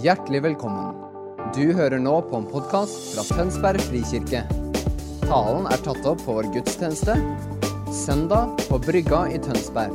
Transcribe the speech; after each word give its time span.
Hjertelig 0.00 0.38
velkommen. 0.40 0.94
Du 1.52 1.74
hører 1.76 2.00
nå 2.00 2.14
på 2.24 2.38
en 2.38 2.46
podkast 2.48 3.10
fra 3.12 3.26
Tønsberg 3.28 3.82
frikirke. 3.84 4.40
Talen 5.26 5.68
er 5.68 5.82
tatt 5.84 6.08
opp 6.08 6.22
på 6.24 6.36
vår 6.38 6.48
gudstjeneste 6.54 7.12
søndag 7.92 8.56
på 8.70 8.78
Brygga 8.80 9.20
i 9.28 9.36
Tønsberg. 9.44 9.92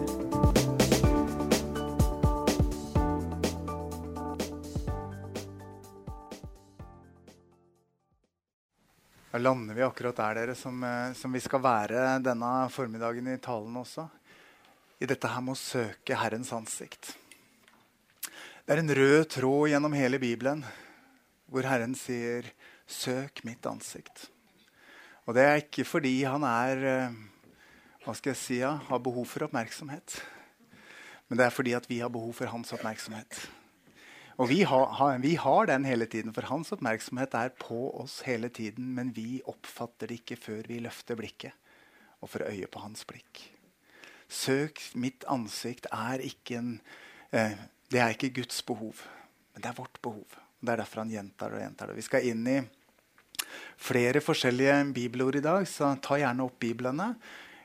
Da 9.33 9.41
lander 9.41 9.73
vi 9.73 9.89
akkurat 9.89 10.21
der 10.21 10.43
dere, 10.43 10.55
som, 10.55 10.83
eh, 10.83 11.13
som 11.17 11.33
vi 11.33 11.41
skal 11.41 11.65
være 11.65 12.19
denne 12.21 12.69
formiddagen 12.69 13.33
i 13.33 13.41
talen 13.41 13.81
også. 13.81 14.11
I 15.01 15.09
dette 15.09 15.25
her 15.25 15.41
med 15.41 15.57
å 15.57 15.63
søke 15.65 16.21
Herrens 16.21 16.53
ansikt. 16.53 17.17
Det 18.67 18.75
er 18.75 18.81
en 18.81 18.91
rød 18.91 19.29
tråd 19.31 19.69
gjennom 19.71 19.93
hele 19.95 20.17
Bibelen 20.19 20.59
hvor 21.47 21.63
Herren 21.63 21.93
sier 21.95 22.43
'søk 22.83 23.45
mitt 23.47 23.63
ansikt'. 23.63 24.25
Og 25.23 25.35
det 25.37 25.43
er 25.43 25.61
ikke 25.61 25.85
fordi 25.87 26.25
han 26.27 26.43
er 26.43 26.83
eh, 26.83 27.15
hva 28.03 28.11
skal 28.11 28.33
jeg 28.33 28.39
si, 28.41 28.57
har 28.59 28.99
behov 28.99 29.23
for 29.25 29.45
oppmerksomhet. 29.47 30.17
Men 31.29 31.39
det 31.39 31.45
er 31.45 31.55
fordi 31.55 31.71
at 31.79 31.87
vi 31.87 31.99
har 31.99 32.11
behov 32.11 32.33
for 32.33 32.51
hans 32.51 32.73
oppmerksomhet. 32.75 33.39
Og 34.35 34.49
vi 34.49 34.59
har, 34.67 35.17
vi 35.23 35.35
har, 35.35 35.65
den 35.65 35.85
hele 35.85 36.05
tiden, 36.05 36.33
for 36.33 36.41
hans 36.51 36.71
oppmerksomhet 36.75 37.39
er 37.39 37.55
på 37.55 37.95
oss 37.95 38.19
hele 38.27 38.49
tiden. 38.49 38.91
Men 38.91 39.15
vi 39.15 39.39
oppfatter 39.47 40.07
det 40.07 40.19
ikke 40.19 40.35
før 40.35 40.67
vi 40.67 40.83
løfter 40.83 41.15
blikket 41.15 41.55
og 42.19 42.29
får 42.35 42.49
øye 42.51 42.67
på 42.67 42.83
hans 42.83 43.05
blikk. 43.05 43.47
Søk 44.27 44.91
mitt 44.93 45.23
ansikt 45.31 45.87
er 45.87 46.19
ikke 46.19 46.59
en 46.59 46.81
eh, 47.31 47.55
Det 47.87 48.01
er 48.03 48.15
ikke 48.15 48.33
Guds 48.41 48.59
behov, 48.67 48.99
men 49.53 49.63
det 49.63 49.69
er 49.69 49.77
vårt 49.77 50.01
behov. 50.03 50.25
Det 50.59 50.73
er 50.73 50.81
derfor 50.81 51.03
han 51.03 51.13
gjentar 51.13 51.53
og 51.55 51.61
gjentar 51.61 51.91
det. 51.91 51.97
Vi 51.99 52.05
skal 52.07 52.27
inn 52.27 52.43
i 52.51 52.57
flere 53.77 54.21
forskjellige 54.23 54.79
bibelord 54.95 55.37
i 55.39 55.43
dag, 55.45 55.67
så 55.69 55.93
ta 56.03 56.17
gjerne 56.19 56.43
opp 56.43 56.57
biblene. 56.59 57.13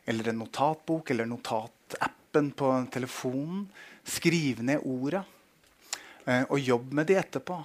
Eller 0.05 0.31
en 0.31 0.43
notatbok 0.43 1.11
eller 1.11 1.27
notatappen 1.27 2.51
på 2.59 2.71
telefonen. 2.93 3.65
Skriv 4.05 4.63
ned 4.67 4.83
orda. 4.85 5.23
Eh, 6.25 6.43
og 6.43 6.59
jobb 6.59 6.93
med 6.93 7.07
de 7.11 7.19
etterpå. 7.19 7.59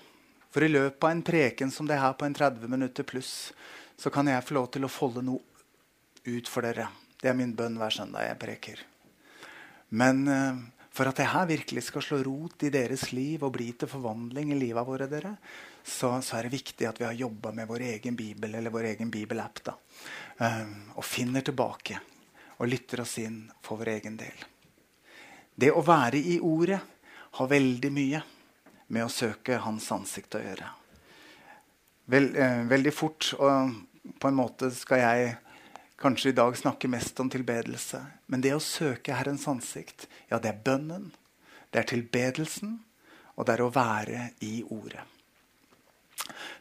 For 0.53 0.65
i 0.65 0.71
løpet 0.71 1.03
av 1.03 1.11
en 1.11 1.25
preken 1.25 1.73
som 1.73 1.89
det 1.89 1.99
her 2.01 2.13
på 2.17 2.25
en 2.25 2.33
30 2.33 2.69
minutter 2.71 3.05
pluss, 3.05 3.51
så 3.97 4.09
kan 4.13 4.29
jeg 4.29 4.45
få 4.45 4.57
lov 4.57 4.71
til 4.73 4.85
å 4.85 4.91
folde 4.91 5.21
noe 5.25 5.43
ut 6.25 6.49
for 6.49 6.65
dere. 6.65 6.87
Det 7.21 7.29
er 7.29 7.37
min 7.37 7.53
bønn 7.57 7.77
hver 7.77 7.93
søndag 7.93 8.25
jeg 8.29 8.39
preker. 8.41 8.81
Men 9.89 10.25
eh, 10.29 10.63
for 10.97 11.09
at 11.09 11.19
det 11.19 11.29
her 11.29 11.45
virkelig 11.45 11.83
skal 11.85 12.01
slå 12.01 12.17
rot 12.25 12.63
i 12.65 12.73
deres 12.73 13.11
liv 13.13 13.43
og 13.45 13.53
bli 13.53 13.69
til 13.77 13.89
forvandling 13.91 14.53
i 14.53 14.57
livet 14.57 14.87
våre, 14.87 15.05
dere, 15.11 15.35
så, 15.83 16.15
så, 16.25 16.37
er 16.37 16.47
det 16.47 16.55
viktig 16.57 16.87
at 16.89 16.97
vi 16.97 17.05
har 17.05 17.17
jobba 17.17 17.51
med 17.53 17.69
vår 17.69 17.85
egen 17.91 18.17
bibel 18.17 18.57
eller 18.57 18.73
vår 18.73 18.89
egen 18.95 19.11
bibelapp. 19.13 19.61
da. 19.63 19.75
Um, 20.41 20.73
og 20.97 21.05
finner 21.05 21.45
tilbake 21.45 21.99
og 22.57 22.69
lytter 22.71 23.03
oss 23.03 23.17
inn 23.21 23.43
for 23.61 23.77
vår 23.77 23.93
egen 23.93 24.17
del. 24.17 24.41
Det 25.57 25.69
å 25.73 25.85
være 25.85 26.17
i 26.17 26.39
Ordet 26.41 26.81
har 27.37 27.53
veldig 27.53 27.93
mye 27.93 28.23
med 28.93 29.05
å 29.05 29.11
søke 29.13 29.61
Hans 29.61 29.91
ansikt 29.93 30.37
å 30.37 30.41
gjøre. 30.41 30.71
Vel, 32.09 32.29
eh, 32.39 32.61
veldig 32.69 32.93
fort 32.95 33.33
og 33.37 33.73
på 34.17 34.29
en 34.29 34.37
måte 34.37 34.69
skal 34.73 35.01
jeg 35.01 35.33
kanskje 35.97 36.29
i 36.29 36.37
dag 36.37 36.57
snakker 36.57 36.87
mest 36.87 37.19
om 37.19 37.29
tilbedelse. 37.29 38.01
Men 38.25 38.41
det 38.41 38.53
å 38.55 38.63
søke 38.63 39.15
Herrens 39.17 39.47
ansikt, 39.49 40.07
ja, 40.29 40.39
det 40.39 40.53
er 40.53 40.63
bønnen, 40.63 41.11
det 41.73 41.81
er 41.81 41.89
tilbedelsen, 41.91 42.77
og 43.37 43.47
det 43.47 43.57
er 43.57 43.63
å 43.65 43.73
være 43.73 44.29
i 44.45 44.59
Ordet. 44.73 45.03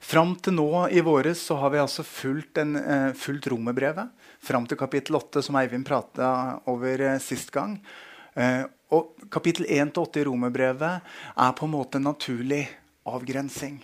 Fram 0.01 0.37
til 0.39 0.55
nå 0.55 0.87
i 0.95 1.03
våres 1.03 1.41
så 1.49 1.57
har 1.61 1.73
vi 1.75 1.81
altså 1.83 2.05
fulgt, 2.07 2.59
en, 2.59 2.77
eh, 2.77 3.13
fulgt 3.13 3.49
romerbrevet. 3.51 4.13
Fram 4.39 4.67
til 4.67 4.79
kapittel 4.79 5.17
8, 5.17 5.43
som 5.43 5.57
Eivind 5.57 5.87
prata 5.87 6.61
over 6.67 7.01
eh, 7.01 7.19
sist 7.19 7.51
gang. 7.51 7.81
Eh, 8.35 8.65
og 8.95 9.17
Kapittel 9.31 9.67
1-8 9.67 10.21
i 10.21 10.25
romerbrevet 10.29 11.03
er 11.37 11.53
på 11.59 11.67
en 11.67 11.73
måte 11.73 11.99
en 11.99 12.07
naturlig 12.07 12.69
avgrensing. 13.07 13.81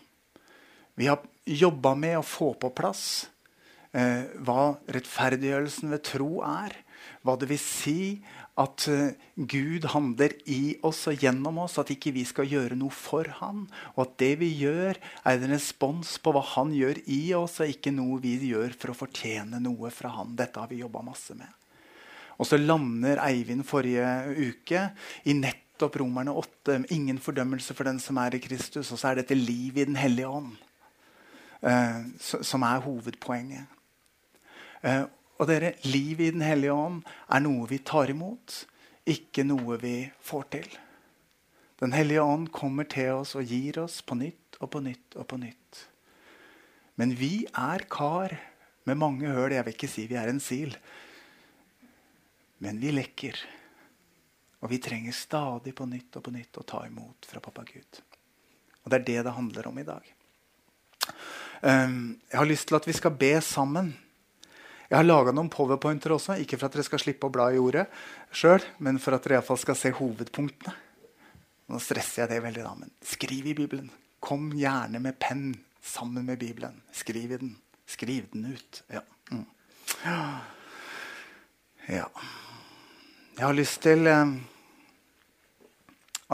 Vi 0.95 1.09
har 1.09 1.19
jobba 1.45 1.97
med 1.99 2.21
å 2.21 2.23
få 2.27 2.53
på 2.55 2.71
plass 2.71 3.27
hva 3.93 4.63
rettferdiggjørelsen 4.89 5.93
ved 5.93 6.01
tro 6.09 6.41
er. 6.49 6.73
Hva 7.23 7.35
det 7.39 7.49
vil 7.51 7.61
si 7.61 7.99
at 8.61 8.85
uh, 8.93 9.13
Gud 9.49 9.87
handler 9.95 10.35
i 10.51 10.77
oss 10.85 11.07
og 11.09 11.23
gjennom 11.23 11.63
oss, 11.63 11.79
at 11.81 11.93
ikke 11.95 12.13
vi 12.13 12.25
skal 12.29 12.51
gjøre 12.51 12.77
noe 12.79 12.93
for 12.93 13.29
Han. 13.39 13.65
Og 13.95 14.05
at 14.05 14.15
det 14.21 14.33
vi 14.43 14.51
gjør, 14.61 14.99
er 15.25 15.39
en 15.39 15.55
respons 15.55 16.17
på 16.23 16.35
hva 16.35 16.43
Han 16.55 16.75
gjør 16.77 17.01
i 17.07 17.23
oss, 17.39 17.61
og 17.63 17.73
ikke 17.73 17.95
noe 17.95 18.21
vi 18.23 18.37
gjør 18.51 18.77
for 18.77 18.93
å 18.93 18.99
fortjene 18.99 19.63
noe 19.63 19.93
fra 19.95 20.13
Han. 20.19 20.37
Dette 20.39 20.61
har 20.61 20.71
vi 20.71 20.83
jobba 20.83 21.05
masse 21.07 21.37
med. 21.39 21.49
Og 22.41 22.49
så 22.49 22.59
lander 22.59 23.21
Eivind 23.23 23.65
forrige 23.69 24.09
uke 24.35 24.87
i 25.29 25.37
nettopp 25.37 26.01
Romerne 26.01 26.35
8. 26.37 26.83
Ingen 26.97 27.21
fordømmelse 27.23 27.77
for 27.77 27.89
den 27.89 28.01
som 28.03 28.19
er 28.21 28.37
i 28.37 28.43
Kristus. 28.43 28.91
Og 28.91 28.99
så 28.99 29.13
er 29.13 29.23
dette 29.23 29.39
liv 29.39 29.79
i 29.79 29.87
Den 29.87 30.01
hellige 30.01 30.29
ånd 30.29 30.57
uh, 31.65 32.03
som 32.19 32.67
er 32.69 32.85
hovedpoenget. 32.85 33.79
Uh, 34.83 35.07
og 35.41 35.49
dere, 35.51 35.75
livet 35.87 36.29
i 36.29 36.35
Den 36.35 36.45
hellige 36.47 36.75
ånd 36.75 37.03
er 37.31 37.43
noe 37.43 37.67
vi 37.71 37.81
tar 37.83 38.11
imot, 38.13 38.63
ikke 39.09 39.45
noe 39.47 39.79
vi 39.83 39.97
får 40.23 40.45
til. 40.55 40.69
Den 41.83 41.95
hellige 41.97 42.23
ånd 42.23 42.53
kommer 42.55 42.87
til 42.87 43.17
oss 43.17 43.35
og 43.39 43.49
gir 43.51 43.81
oss 43.83 44.03
på 44.07 44.15
nytt 44.15 44.61
og 44.63 44.71
på 44.71 44.83
nytt 44.85 45.17
og 45.19 45.27
på 45.31 45.39
nytt. 45.43 45.81
Men 47.01 47.15
vi 47.19 47.47
er 47.59 47.83
kar 47.91 48.37
med 48.87 49.01
mange 49.01 49.27
høl. 49.27 49.55
Jeg 49.57 49.67
vil 49.67 49.75
ikke 49.75 49.91
si 49.91 50.07
vi 50.07 50.19
er 50.21 50.31
en 50.31 50.39
sil. 50.43 50.77
Men 52.63 52.79
vi 52.79 52.93
lekker. 52.95 53.41
Og 54.63 54.71
vi 54.71 54.79
trenger 54.79 55.17
stadig 55.17 55.75
på 55.75 55.89
nytt 55.91 56.21
og 56.21 56.27
på 56.29 56.35
nytt 56.35 56.61
å 56.63 56.67
ta 56.69 56.85
imot 56.87 57.27
fra 57.27 57.43
pappa 57.43 57.65
Gud. 57.67 58.03
Og 58.85 58.91
det 58.93 59.01
er 59.01 59.09
det 59.09 59.19
det 59.27 59.35
handler 59.35 59.67
om 59.71 59.83
i 59.83 59.87
dag. 59.87 60.07
Um, 61.63 62.21
jeg 62.31 62.39
har 62.39 62.47
lyst 62.47 62.69
til 62.71 62.79
at 62.79 62.87
vi 62.87 62.95
skal 62.95 63.15
be 63.19 63.35
sammen. 63.43 63.93
Jeg 64.93 64.99
har 64.99 65.07
laga 65.07 65.33
noen 65.33 65.49
powerpointer 65.49 66.13
også, 66.13 66.35
ikke 66.43 66.59
for 66.61 66.69
at 66.69 66.75
dere 66.77 66.85
skal 66.85 67.01
slippe 67.01 67.25
å 67.25 67.33
bla 67.33 67.47
i 67.49 67.57
ordet 67.57 67.87
sjøl, 68.29 68.61
men 68.85 68.99
for 69.01 69.17
at 69.17 69.25
dere 69.25 69.39
iallfall 69.39 69.57
skal 69.63 69.77
se 69.81 69.89
hovedpunktene. 69.97 70.75
Nå 71.73 71.79
stresser 71.81 72.27
jeg 72.27 72.29
det 72.35 72.41
veldig, 72.45 72.65
da, 72.67 72.73
men 72.77 72.91
skriv 73.01 73.47
i 73.49 73.55
Bibelen. 73.57 73.87
Kom 74.21 74.51
gjerne 74.53 75.01
med 75.01 75.17
penn 75.17 75.55
sammen 75.81 76.27
med 76.29 76.37
Bibelen. 76.43 76.75
Skriv 76.93 77.33
i 77.33 77.39
den. 77.41 77.55
Skriv 77.89 78.27
den 78.35 78.51
ut. 78.53 78.83
Ja. 78.93 79.01
Mm. 79.31 79.47
ja. 81.89 82.11
Jeg 83.39 83.47
har 83.47 83.57
lyst 83.57 83.81
til 83.87 84.05
eh, 84.13 84.35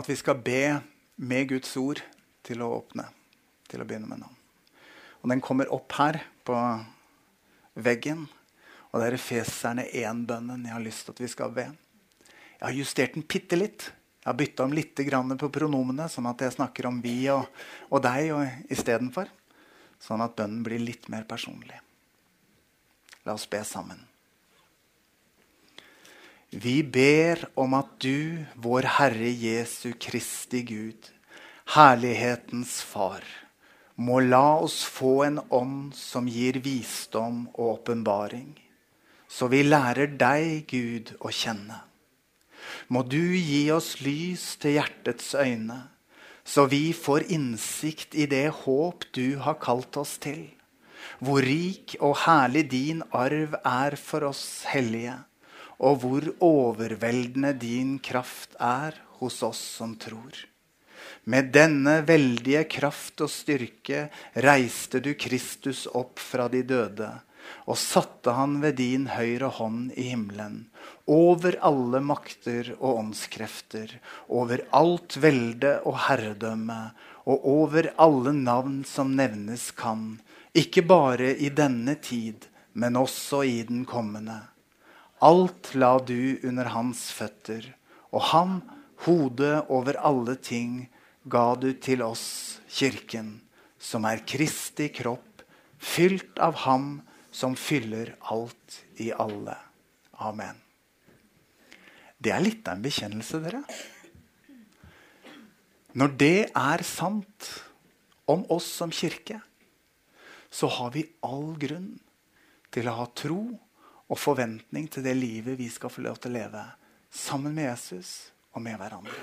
at 0.02 0.10
vi 0.10 0.16
skal 0.18 0.42
be 0.42 0.64
med 1.22 1.52
Guds 1.54 1.76
ord 1.78 2.02
til 2.42 2.66
å 2.66 2.72
åpne. 2.80 3.06
Til 3.70 3.86
å 3.86 3.86
begynne 3.86 4.10
med 4.10 4.24
nå. 4.24 4.32
Og 5.22 5.30
den 5.30 5.44
kommer 5.46 5.70
opp 5.78 5.94
her 6.00 6.18
på 6.42 6.58
veggen. 7.86 8.26
Og 8.98 9.04
det 9.04 9.12
er 9.12 9.14
Efeserne 9.14 9.84
1-bønnen 9.94 10.64
jeg 10.66 10.74
har 10.74 10.82
lyst 10.82 11.04
til 11.06 11.14
at 11.14 11.20
vi 11.22 11.28
skal 11.30 11.52
be. 11.54 11.68
Jeg 12.58 12.64
har 12.64 12.74
justert 12.74 13.12
den 13.14 13.22
bitte 13.30 13.54
litt. 13.54 13.84
Jeg 14.18 14.26
har 14.26 14.38
bytta 14.40 14.66
om 14.66 14.74
litt 14.74 14.98
på 15.38 15.50
pronomene, 15.54 16.08
sånn 16.10 16.26
at 16.26 16.42
jeg 16.42 16.56
snakker 16.56 16.88
om 16.90 16.98
vi 16.98 17.28
og, 17.30 17.46
og 17.94 18.02
deg 18.02 18.66
istedenfor. 18.66 19.30
Sånn 20.02 20.26
at 20.26 20.34
bønnen 20.34 20.66
blir 20.66 20.82
litt 20.82 21.06
mer 21.14 21.22
personlig. 21.30 21.78
La 23.22 23.38
oss 23.38 23.46
be 23.46 23.62
sammen. 23.62 24.02
Vi 26.50 26.82
ber 26.82 27.46
om 27.54 27.78
at 27.78 27.94
du, 28.02 28.42
vår 28.58 28.96
Herre 28.98 29.30
Jesu 29.30 29.92
Kristi 29.94 30.66
Gud, 30.66 31.12
herlighetens 31.78 32.80
Far, 32.82 33.22
må 33.94 34.18
la 34.26 34.56
oss 34.58 34.82
få 34.82 35.20
en 35.30 35.44
ånd 35.54 35.94
som 35.94 36.26
gir 36.26 36.58
visdom 36.66 37.44
og 37.54 37.76
åpenbaring 37.78 38.56
så 39.38 39.46
vi 39.52 39.62
lærer 39.62 40.16
deg, 40.18 40.64
Gud, 40.66 41.12
å 41.22 41.30
kjenne. 41.30 41.84
Må 42.90 43.04
du 43.06 43.36
gi 43.36 43.68
oss 43.70 44.00
lys 44.02 44.56
til 44.58 44.78
hjertets 44.78 45.30
øyne, 45.38 45.78
så 46.42 46.64
vi 46.66 46.90
får 46.96 47.28
innsikt 47.36 48.16
i 48.18 48.26
det 48.26 48.48
håp 48.64 49.06
du 49.14 49.38
har 49.44 49.60
kalt 49.62 49.98
oss 50.00 50.16
til. 50.24 50.48
Hvor 51.22 51.44
rik 51.44 51.94
og 52.00 52.16
herlig 52.24 52.64
din 52.72 53.04
arv 53.14 53.54
er 53.62 53.98
for 54.00 54.26
oss 54.26 54.64
hellige, 54.72 55.14
og 55.78 56.02
hvor 56.02 56.26
overveldende 56.42 57.54
din 57.60 57.98
kraft 58.02 58.58
er 58.58 58.98
hos 59.20 59.38
oss 59.46 59.60
som 59.78 59.94
tror. 60.00 60.34
Med 61.30 61.52
denne 61.54 62.00
veldige 62.08 62.64
kraft 62.72 63.22
og 63.22 63.30
styrke 63.30 64.08
reiste 64.34 64.98
du 65.04 65.12
Kristus 65.14 65.86
opp 65.86 66.18
fra 66.18 66.48
de 66.50 66.64
døde 66.66 67.12
og 67.68 67.78
satte 67.80 68.34
han 68.36 68.58
ved 68.62 68.78
din 68.80 69.06
høyre 69.12 69.50
hånd 69.58 69.92
i 69.96 70.08
himmelen, 70.10 70.66
over 71.08 71.56
alle 71.64 72.00
makter 72.04 72.74
og 72.78 73.02
åndskrefter, 73.04 73.98
over 74.28 74.64
alt 74.76 75.18
velde 75.22 75.78
og 75.88 75.98
herredømme, 76.08 76.80
og 77.28 77.48
over 77.48 77.90
alle 78.00 78.32
navn 78.32 78.82
som 78.88 79.12
nevnes 79.16 79.70
kan, 79.76 80.18
ikke 80.56 80.82
bare 80.88 81.34
i 81.36 81.50
denne 81.52 81.98
tid, 82.00 82.48
men 82.72 82.96
også 82.96 83.42
i 83.44 83.62
den 83.68 83.84
kommende. 83.88 84.40
Alt 85.20 85.74
la 85.74 85.96
du 85.98 86.38
under 86.46 86.70
hans 86.72 87.08
føtter, 87.12 87.64
og 88.14 88.30
han, 88.30 88.60
hodet 89.04 89.66
over 89.68 89.98
alle 90.00 90.36
ting, 90.40 90.86
ga 91.28 91.52
du 91.58 91.72
til 91.82 92.02
oss, 92.02 92.60
kirken, 92.68 93.40
som 93.78 94.06
er 94.08 94.24
Kristi 94.26 94.88
kropp, 94.94 95.42
fylt 95.78 96.38
av 96.42 96.64
ham 96.64 96.98
som 97.38 97.54
fyller 97.56 98.16
alt 98.32 98.80
i 98.98 99.12
alle. 99.12 99.54
Amen. 100.18 100.56
Det 102.18 102.32
er 102.34 102.42
litt 102.42 102.66
av 102.66 102.74
en 102.74 102.82
bekjennelse, 102.82 103.38
dere. 103.44 103.62
Når 105.98 106.16
det 106.18 106.48
er 106.50 106.82
sant 106.86 107.50
om 108.28 108.42
oss 108.50 108.66
som 108.80 108.90
kirke, 108.90 109.38
så 110.50 110.66
har 110.80 110.90
vi 110.96 111.06
all 111.22 111.52
grunn 111.60 111.92
til 112.74 112.90
å 112.90 112.96
ha 112.98 113.06
tro 113.14 113.40
og 114.08 114.18
forventning 114.18 114.88
til 114.90 115.06
det 115.06 115.14
livet 115.14 115.60
vi 115.60 115.68
skal 115.70 115.92
få 115.92 116.02
lov 116.08 116.18
til 116.18 116.32
å 116.32 116.38
leve 116.40 116.64
sammen 117.14 117.54
med 117.54 117.68
Jesus 117.68 118.32
og 118.56 118.64
med 118.66 118.80
hverandre. 118.80 119.22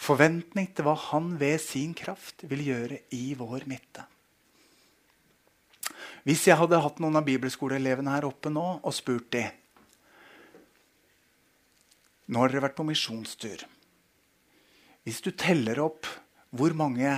Forventning 0.00 0.70
til 0.72 0.86
hva 0.86 0.94
han 1.10 1.34
ved 1.40 1.58
sin 1.60 1.92
kraft 1.96 2.46
vil 2.48 2.62
gjøre 2.70 3.02
i 3.18 3.34
vår 3.36 3.66
midte. 3.68 4.06
Hvis 6.26 6.46
jeg 6.48 6.58
hadde 6.60 6.80
hatt 6.82 7.00
noen 7.00 7.16
av 7.16 7.24
bibelskoleelevene 7.26 8.12
her 8.12 8.26
oppe 8.28 8.52
nå 8.52 8.66
og 8.80 8.94
spurt 8.94 9.30
dem 9.36 9.56
Nå 12.30 12.38
har 12.38 12.52
dere 12.52 12.62
vært 12.62 12.76
på 12.78 12.84
misjonstur. 12.86 13.64
Hvis 15.02 15.18
du 15.24 15.32
teller 15.34 15.80
opp 15.82 16.06
hvor 16.54 16.70
mange 16.78 17.10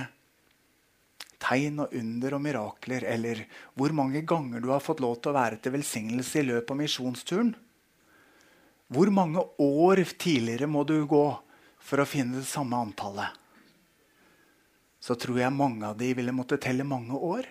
tegn 1.43 1.83
og 1.83 1.93
under 1.97 2.37
og 2.37 2.41
mirakler, 2.41 3.05
eller 3.05 3.43
hvor 3.77 3.93
mange 3.95 4.23
ganger 4.25 4.63
du 4.63 4.71
har 4.71 4.81
fått 4.83 5.03
lov 5.03 5.19
til 5.19 5.33
å 5.33 5.37
være 5.37 5.59
til 5.61 5.75
velsignelse 5.75 6.41
i 6.41 6.47
løpet 6.47 6.73
av 6.73 6.79
misjonsturen 6.79 7.53
Hvor 8.93 9.09
mange 9.13 9.41
år 9.61 10.03
tidligere 10.17 10.69
må 10.69 10.83
du 10.87 10.99
gå 11.09 11.25
for 11.83 12.01
å 12.01 12.07
finne 12.07 12.39
det 12.39 12.49
samme 12.49 12.77
antallet? 12.77 13.29
Så 15.03 15.17
tror 15.19 15.39
jeg 15.41 15.53
mange 15.53 15.85
av 15.89 15.97
de 15.99 16.13
ville 16.15 16.31
måtte 16.35 16.61
telle 16.61 16.85
mange 16.87 17.17
år. 17.17 17.47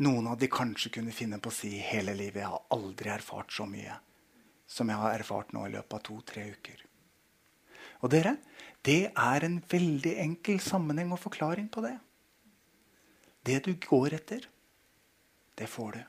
Noen 0.00 0.30
av 0.30 0.38
de 0.40 0.48
kanskje 0.48 0.92
kunne 0.94 1.12
finne 1.12 1.40
på 1.42 1.50
å 1.50 1.54
si 1.54 1.74
hele 1.84 2.14
livet 2.16 2.40
jeg 2.40 2.52
har 2.52 2.68
aldri 2.72 3.10
erfart 3.12 3.52
så 3.52 3.66
mye 3.68 3.98
som 4.70 4.88
jeg 4.88 5.00
har 5.00 5.16
erfart 5.18 5.50
nå 5.52 5.64
i 5.66 5.72
løpet 5.74 5.96
av 5.96 6.02
to-tre 6.06 6.44
uker. 6.54 6.84
Og 8.00 8.12
dere, 8.12 8.36
det 8.86 9.10
er 9.10 9.44
en 9.44 9.58
veldig 9.68 10.12
enkel 10.22 10.60
sammenheng 10.62 11.10
og 11.12 11.20
forklaring 11.20 11.66
på 11.72 11.82
det. 11.84 11.96
Det 13.44 13.58
du 13.66 13.72
går 13.82 14.16
etter, 14.20 14.46
det 15.58 15.68
får 15.68 15.98
du. 15.98 16.02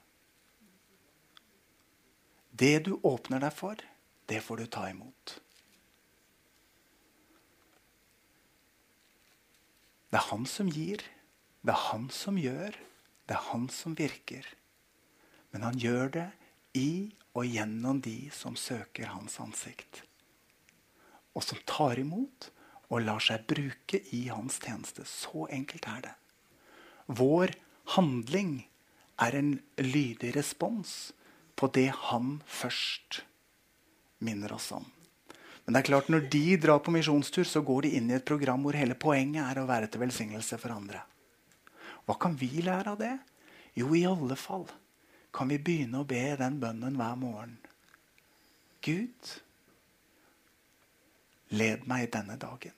Det 2.61 2.75
du 2.85 2.93
åpner 3.07 3.41
deg 3.41 3.55
for, 3.55 3.81
det 4.29 4.43
får 4.45 4.61
du 4.61 4.69
ta 4.71 4.85
imot. 4.91 5.35
Det 10.11 10.19
er 10.19 10.27
han 10.29 10.45
som 10.47 10.69
gir. 10.69 11.03
Det 11.63 11.73
er 11.73 11.85
han 11.89 12.09
som 12.13 12.38
gjør. 12.39 12.75
Det 13.27 13.38
er 13.38 13.50
han 13.51 13.68
som 13.71 13.95
virker. 13.97 14.45
Men 15.51 15.68
han 15.68 15.79
gjør 15.79 16.13
det 16.15 16.29
i 16.77 17.12
og 17.35 17.47
gjennom 17.47 18.01
de 18.03 18.31
som 18.35 18.57
søker 18.59 19.12
hans 19.13 19.38
ansikt. 19.44 20.03
Og 21.35 21.45
som 21.45 21.59
tar 21.68 22.00
imot 22.01 22.50
og 22.91 23.06
lar 23.06 23.23
seg 23.23 23.45
bruke 23.47 24.01
i 24.15 24.25
hans 24.27 24.59
tjeneste. 24.63 25.06
Så 25.07 25.47
enkelt 25.51 25.88
er 25.88 26.06
det. 26.09 26.15
Vår 27.07 27.53
handling 27.95 28.68
er 29.21 29.38
en 29.38 29.53
lydig 29.79 30.33
respons 30.35 31.12
på 31.56 31.69
det 31.75 31.89
han 32.09 32.39
først 32.47 33.21
minner 34.19 34.53
oss 34.56 34.71
om. 34.75 34.85
Men 35.65 35.75
det 35.75 35.81
er 35.81 35.89
klart 35.91 36.09
når 36.12 36.25
de 36.33 36.45
drar 36.59 36.81
på 36.83 36.94
misjonstur, 36.94 37.45
så 37.47 37.62
går 37.63 37.85
de 37.85 37.94
inn 38.00 38.09
i 38.09 38.17
et 38.17 38.25
program 38.27 38.63
hvor 38.65 38.75
hele 38.75 38.97
poenget 38.97 39.45
er 39.45 39.62
å 39.62 39.67
være 39.69 39.91
til 39.91 40.01
velsignelse 40.03 40.57
for 40.62 40.74
andre. 40.74 41.03
Hva 42.06 42.18
kan 42.19 42.36
vi 42.38 42.50
lære 42.62 42.94
av 42.94 43.00
det? 43.00 43.18
Jo, 43.77 43.94
i 43.95 44.06
alle 44.06 44.36
fall 44.36 44.68
kan 45.31 45.48
vi 45.48 45.59
begynne 45.59 46.01
å 46.01 46.07
be 46.07 46.24
den 46.39 46.59
bønnen 46.59 46.98
hver 47.00 47.15
morgen. 47.19 47.56
Gud, 48.83 49.30
led 51.56 51.86
meg 51.88 52.09
denne 52.12 52.36
dagen. 52.42 52.75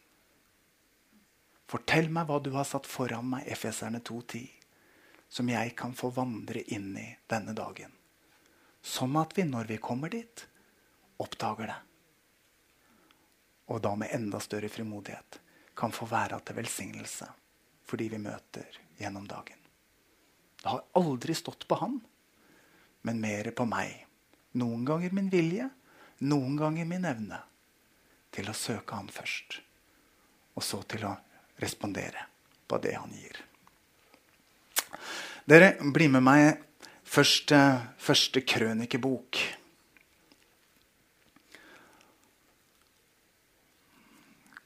Fortell 1.69 2.11
meg 2.13 2.27
hva 2.29 2.37
du 2.43 2.51
har 2.53 2.67
satt 2.69 2.85
foran 2.85 3.31
meg, 3.31 3.47
Efeserne 3.49 4.03
2,10, 4.05 4.43
som 5.33 5.49
jeg 5.49 5.73
kan 5.79 5.95
få 5.97 6.11
vandre 6.13 6.61
inn 6.75 6.91
i 6.99 7.07
denne 7.29 7.55
dagen. 7.57 7.95
Sånn 8.83 9.15
at 9.17 9.33
vi, 9.37 9.47
når 9.47 9.71
vi 9.71 9.79
kommer 9.81 10.11
dit, 10.13 10.45
oppdager 11.23 11.71
det. 11.71 11.79
Og 13.73 13.81
da 13.81 13.95
med 13.97 14.13
enda 14.13 14.43
større 14.43 14.69
frimodighet 14.69 15.39
kan 15.73 15.95
få 15.95 16.05
være 16.11 16.43
til 16.45 16.59
velsignelse 16.59 17.29
for 17.87 17.97
de 17.97 18.11
vi 18.11 18.19
møter 18.21 18.82
gjennom 18.97 19.27
dagen. 19.27 19.59
Det 20.61 20.69
har 20.69 20.83
aldri 20.99 21.35
stått 21.35 21.67
på 21.67 21.75
han, 21.75 21.99
men 23.01 23.21
mer 23.21 23.51
på 23.51 23.65
meg. 23.67 24.05
Noen 24.59 24.85
ganger 24.85 25.11
min 25.15 25.31
vilje, 25.33 25.69
noen 26.23 26.55
ganger 26.59 26.87
min 26.87 27.05
evne 27.09 27.39
til 28.33 28.49
å 28.49 28.55
søke 28.57 28.95
han 28.95 29.09
først. 29.11 29.59
Og 30.55 30.63
så 30.63 30.81
til 30.87 31.03
å 31.09 31.15
respondere 31.59 32.27
på 32.67 32.79
det 32.81 32.93
han 32.95 33.11
gir. 33.11 33.41
Dere, 35.49 35.73
bli 35.91 36.07
med 36.07 36.23
meg 36.23 36.45
første, 37.03 37.59
første 37.99 38.45
krønikebok. 38.47 39.41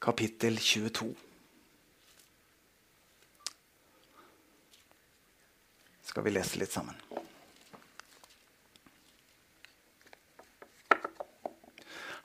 Kapittel 0.07 0.59
22. 0.62 1.26
skal 6.07 6.24
vi 6.24 6.33
lese 6.33 6.59
litt 6.62 6.74
sammen. 6.74 6.95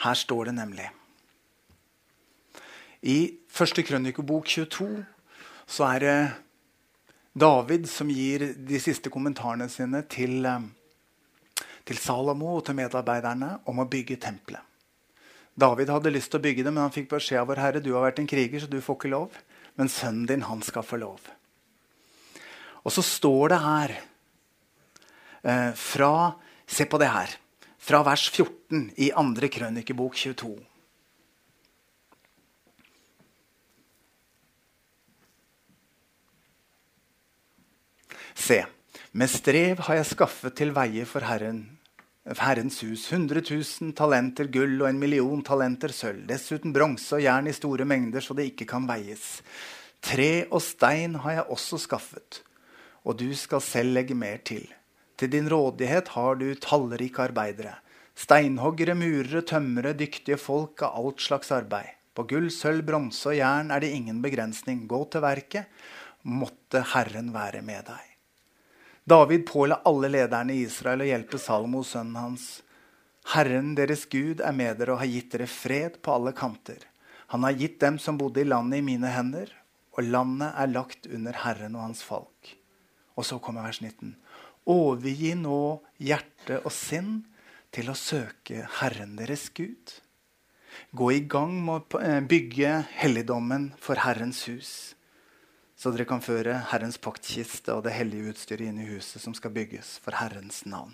Her 0.02 0.18
står 0.18 0.50
det 0.50 0.54
nemlig 0.56 0.88
I 3.06 3.18
første 3.50 3.82
krønikebok 3.86 4.48
22 4.50 5.04
så 5.72 5.86
er 5.94 6.02
det 6.02 6.16
David 7.32 7.86
som 7.88 8.10
gir 8.12 8.44
de 8.54 8.80
siste 8.82 9.10
kommentarene 9.10 9.68
sine 9.72 10.02
til, 10.10 10.44
eh, 10.44 10.66
til 11.88 11.98
Salomo 11.98 12.56
og 12.58 12.66
til 12.66 12.76
medarbeiderne 12.76 13.60
om 13.66 13.80
å 13.80 13.88
bygge 13.88 14.20
tempelet. 14.20 14.60
David 15.56 15.88
hadde 15.88 16.12
lyst 16.12 16.30
til 16.32 16.40
å 16.40 16.42
bygge 16.42 16.64
det, 16.64 16.72
men 16.72 16.82
han 16.82 16.92
fikk 16.92 17.08
beskjed 17.08 17.40
av 17.40 17.48
vår 17.48 17.60
Herre 17.60 17.80
du 17.80 17.92
har 17.94 18.04
vært 18.04 18.20
en 18.20 18.28
kriger, 18.28 18.60
så 18.60 18.68
du 18.68 18.80
får 18.80 18.96
ikke 18.98 19.12
lov. 19.12 19.38
Men 19.76 19.88
sønnen 19.88 20.26
din, 20.26 20.42
han 20.42 20.62
skal 20.62 20.84
få 20.84 21.00
lov. 21.00 21.20
Og 22.82 22.94
så 22.94 23.04
står 23.06 23.54
det 23.54 23.60
her 23.62 23.94
eh, 25.42 25.70
fra 25.78 26.14
Se 26.72 26.86
på 26.88 26.98
det 26.98 27.10
her. 27.12 27.32
Fra 27.82 27.98
vers 28.06 28.28
14 28.30 28.92
i 29.02 29.10
andre 29.18 29.50
krønikebok 29.52 30.14
22. 30.16 30.54
Se, 38.42 38.62
med 39.12 39.28
strev 39.28 39.82
har 39.86 39.98
jeg 39.98 40.08
skaffet 40.14 40.56
til 40.56 40.72
veie 40.74 41.04
for 41.06 41.26
Herren, 41.26 41.60
Herrens 42.24 42.78
hus 42.86 43.04
100 43.10 43.42
000 43.50 43.92
talenter 43.98 44.48
gull 44.54 44.78
og 44.80 44.88
en 44.88 45.00
million 45.02 45.42
talenter 45.44 45.92
sølv, 45.94 46.24
dessuten 46.30 46.72
bronse 46.74 47.18
og 47.18 47.24
jern 47.24 47.50
i 47.50 47.54
store 47.54 47.84
mengder 47.88 48.24
så 48.24 48.34
det 48.38 48.48
ikke 48.52 48.68
kan 48.72 48.86
veies. 48.88 49.42
Tre 50.02 50.46
og 50.48 50.62
stein 50.64 51.18
har 51.22 51.36
jeg 51.36 51.50
også 51.54 51.82
skaffet, 51.82 52.40
og 53.04 53.18
du 53.18 53.30
skal 53.38 53.62
selv 53.64 53.96
legge 53.96 54.16
mer 54.18 54.42
til. 54.46 54.66
Til 55.18 55.30
din 55.30 55.48
rådighet 55.50 56.12
har 56.16 56.38
du 56.40 56.48
tallrike 56.54 57.22
arbeidere. 57.28 57.76
Steinhoggere, 58.18 58.94
murere, 58.98 59.42
tømmere, 59.46 59.94
dyktige 59.96 60.38
folk 60.38 60.82
av 60.86 60.98
alt 61.00 61.22
slags 61.22 61.52
arbeid. 61.54 61.98
På 62.12 62.26
gull, 62.28 62.50
sølv, 62.52 62.84
bronse 62.84 63.30
og 63.30 63.38
jern 63.38 63.70
er 63.72 63.80
det 63.80 63.92
ingen 63.96 64.20
begrensning. 64.24 64.84
Gå 64.88 65.04
til 65.12 65.24
verket. 65.24 65.70
Måtte 66.28 66.82
Herren 66.92 67.32
være 67.34 67.62
med 67.64 67.86
deg. 67.88 68.08
David 69.08 69.46
påla 69.48 69.80
alle 69.88 70.10
lederne 70.12 70.54
i 70.54 70.66
Israel 70.66 71.02
å 71.02 71.08
hjelpe 71.08 71.40
Salomo, 71.40 71.82
sønnen 71.82 72.20
hans. 72.20 72.50
Herren 73.32 73.72
deres 73.78 74.04
Gud 74.10 74.42
er 74.42 74.54
med 74.54 74.78
dere 74.78 74.94
og 74.94 75.02
har 75.02 75.10
gitt 75.10 75.32
dere 75.34 75.48
fred 75.50 75.98
på 76.02 76.14
alle 76.14 76.34
kanter. 76.36 76.84
Han 77.32 77.46
har 77.46 77.56
gitt 77.56 77.80
dem 77.80 77.98
som 77.98 78.18
bodde 78.20 78.42
i 78.42 78.46
landet, 78.46 78.82
i 78.82 78.86
mine 78.86 79.10
hender, 79.10 79.48
og 79.96 80.04
landet 80.04 80.52
er 80.52 80.70
lagt 80.74 81.08
under 81.08 81.38
Herren 81.44 81.78
og 81.78 81.86
hans 81.88 82.02
folk. 82.04 82.31
Og 83.16 83.26
så 83.28 83.38
kommer 83.42 83.66
vers 83.66 83.82
19. 83.82 84.14
Overgi 84.72 85.34
nå 85.36 85.82
hjerte 86.00 86.60
og 86.62 86.72
sinn 86.74 87.22
til 87.74 87.90
å 87.90 87.98
søke 87.98 88.66
Herren 88.78 89.16
deres 89.18 89.48
Gud. 89.56 89.94
Gå 90.96 91.10
i 91.12 91.22
gang 91.28 91.54
med 91.64 91.94
å 91.96 92.00
eh, 92.00 92.20
bygge 92.24 92.74
helligdommen 93.00 93.72
for 93.80 94.00
Herrens 94.04 94.44
hus. 94.48 94.72
så 95.82 95.90
dere 95.90 96.04
kan 96.06 96.20
føre 96.22 96.60
Herrens 96.70 96.94
paktkiste 97.02 97.74
og 97.74 97.80
det 97.82 97.96
hellige 97.96 98.30
utstyret 98.30 98.68
inn 98.68 98.78
i 98.78 98.86
huset 98.86 99.18
som 99.18 99.34
skal 99.34 99.50
bygges 99.50 99.96
for 100.04 100.14
Herrens 100.14 100.60
navn. 100.62 100.92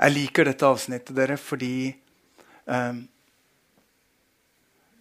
Jeg 0.00 0.14
liker 0.14 0.46
dette 0.46 0.68
avsnittet 0.68 1.10
dere, 1.16 1.34
fordi 1.36 1.90
um, 2.70 3.02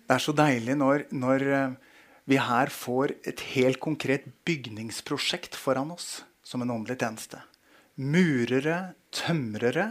det 0.08 0.16
er 0.18 0.26
så 0.26 0.34
deilig 0.34 0.76
når, 0.76 1.06
når 1.14 1.46
uh, 1.54 1.78
vi 2.30 2.38
her 2.38 2.70
får 2.70 3.16
et 3.26 3.42
helt 3.56 3.80
konkret 3.82 4.28
bygningsprosjekt 4.46 5.56
foran 5.58 5.90
oss 5.96 6.20
som 6.46 6.62
en 6.62 6.76
åndelig 6.76 7.00
tjeneste. 7.02 7.40
Murere, 7.98 8.94
tømrere, 9.10 9.88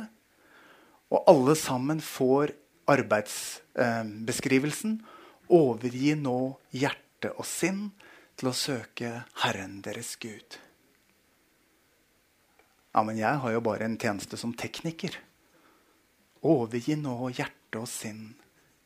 og 1.10 1.24
alle 1.30 1.56
sammen 1.58 2.00
får 2.04 2.52
arbeidsbeskrivelsen. 2.88 5.00
Overgi 5.50 6.14
nå 6.20 6.38
hjerte 6.70 7.32
og 7.34 7.48
sinn 7.48 7.88
til 8.38 8.52
å 8.52 8.54
søke 8.54 9.24
Herren 9.42 9.80
deres 9.82 10.14
Gud. 10.20 10.60
Ja, 12.94 13.02
men 13.02 13.18
jeg 13.18 13.42
har 13.42 13.56
jo 13.56 13.64
bare 13.66 13.88
en 13.88 13.98
tjeneste 13.98 14.38
som 14.38 14.54
tekniker. 14.54 15.18
Overgi 16.46 16.94
nå 17.00 17.32
hjerte 17.34 17.82
og 17.82 17.90
sinn 17.90 18.36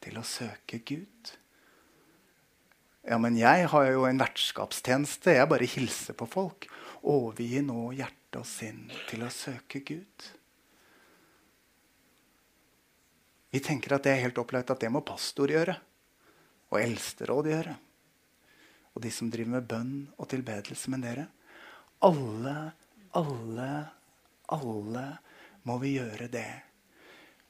til 0.00 0.16
å 0.16 0.26
søke 0.26 0.80
Gud. 0.88 1.37
Ja, 3.02 3.18
men 3.18 3.35
jeg 3.35 3.66
har 3.73 3.88
jo 3.90 4.04
en 4.06 4.21
vertskapstjeneste. 4.23 5.35
Jeg 5.35 5.50
bare 5.50 5.66
hilser 5.66 6.14
på 6.14 6.28
folk. 6.30 6.68
Overgi 7.02 7.62
nå 7.66 7.90
hjerte 7.99 8.38
og 8.38 8.47
sinn 8.47 8.85
til 9.09 9.25
å 9.26 9.32
søke 9.32 9.82
Gud. 9.82 10.28
Vi 13.52 13.61
tenker 13.61 13.97
at 13.97 14.06
det 14.06 14.14
er 14.14 14.23
helt 14.23 14.38
opplagt 14.40 14.71
at 14.73 14.80
det 14.80 14.92
må 14.92 15.02
pastor 15.04 15.50
gjøre 15.50 15.75
og 16.73 16.78
eldsteråd 16.80 17.50
gjøre. 17.50 17.75
Og 18.94 19.02
de 19.04 19.11
som 19.12 19.28
driver 19.32 19.59
med 19.59 19.68
bønn 19.68 19.97
og 20.16 20.30
tilbedelse 20.30 20.92
med 20.92 21.02
dere. 21.04 21.26
Alle, 22.06 22.56
alle, 23.18 23.71
alle 24.54 25.06
må 25.68 25.76
vi 25.82 25.97
gjøre 25.99 26.30
det. 26.32 26.49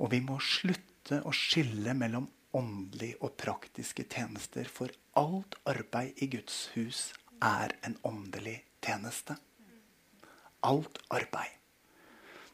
Og 0.02 0.10
vi 0.10 0.22
må 0.24 0.40
slutte 0.42 1.20
å 1.22 1.34
skille 1.36 1.94
mellom 1.98 2.26
åndelige 2.56 3.18
og 3.20 3.36
praktiske 3.40 4.04
tjenester. 4.08 4.68
For 4.68 4.92
alt 5.18 5.56
arbeid 5.68 6.20
i 6.22 6.28
Guds 6.32 6.68
hus 6.76 7.10
er 7.42 7.74
en 7.86 7.98
åndelig 8.06 8.60
tjeneste. 8.84 9.36
Alt 10.62 11.00
arbeid. 11.10 11.58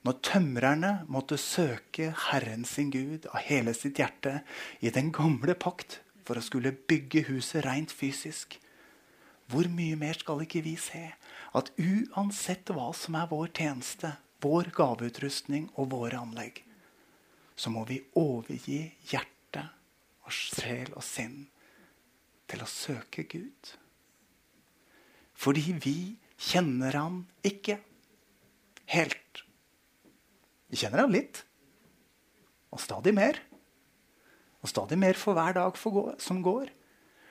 Når 0.07 0.21
tømrerne 0.25 0.93
måtte 1.11 1.37
søke 1.37 2.12
Herren 2.28 2.64
sin 2.64 2.93
Gud 2.95 3.26
av 3.33 3.43
hele 3.49 3.75
sitt 3.76 3.99
hjerte 3.99 4.38
i 4.81 4.93
den 4.95 5.11
gamle 5.12 5.57
pakt, 5.59 6.00
for 6.25 6.38
å 6.38 6.45
skulle 6.45 6.76
bygge 6.76 7.25
huset 7.31 7.64
rent 7.64 7.93
fysisk. 7.95 8.59
Hvor 9.49 9.69
mye 9.73 9.97
mer 9.97 10.19
skal 10.21 10.45
ikke 10.45 10.61
vi 10.67 10.75
se 10.81 11.07
at 11.57 11.71
uansett 11.81 12.69
hva 12.76 12.90
som 12.97 13.17
er 13.17 13.31
vår 13.31 13.49
tjeneste, 13.57 14.12
vår 14.45 14.69
gaveutrustning 14.76 15.71
og 15.81 15.88
våre 15.95 16.21
anlegg, 16.21 16.61
så 17.57 17.73
må 17.75 17.87
vi 17.88 18.02
overgi 18.21 18.85
hjerte 19.09 19.38
og 20.29 20.35
sjel 20.35 20.93
og 20.95 21.05
sinn 21.05 21.47
til 22.49 22.63
å 22.65 22.69
søke 22.71 23.25
Gud. 23.29 23.75
Fordi 25.39 25.75
vi 25.81 25.99
kjenner 26.39 26.97
han 26.99 27.23
ikke 27.47 27.79
helt. 28.93 29.45
Vi 30.69 30.81
kjenner 30.81 31.05
han 31.05 31.15
litt, 31.15 31.43
og 32.75 32.83
stadig 32.83 33.15
mer. 33.17 33.39
Og 34.61 34.69
stadig 34.69 34.99
mer 35.01 35.17
for 35.17 35.39
hver 35.39 35.55
dag 35.57 35.79
som 36.21 36.43
går. 36.45 36.69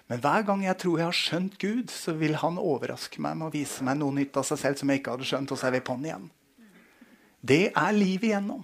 Men 0.08 0.22
hver 0.24 0.46
gang 0.48 0.64
jeg 0.64 0.80
tror 0.80 1.02
jeg 1.02 1.10
har 1.10 1.20
skjønt 1.20 1.58
Gud, 1.60 1.92
så 1.92 2.16
vil 2.16 2.38
han 2.40 2.60
overraske 2.62 3.22
meg 3.22 3.36
med 3.38 3.50
å 3.50 3.54
vise 3.54 3.84
meg 3.84 4.00
noe 4.00 4.16
nytt 4.16 4.40
av 4.40 4.48
seg 4.48 4.62
selv 4.62 4.80
som 4.80 4.90
jeg 4.90 5.02
ikke 5.02 5.18
hadde 5.18 5.28
skjønt, 5.28 5.52
og 5.52 5.60
så 5.60 5.68
er 5.68 5.76
vi 5.76 5.84
på'n 5.84 6.08
igjen. 6.08 6.30
Det 7.44 7.64
er 7.70 7.96
livet 7.96 8.32
igjennom. 8.32 8.64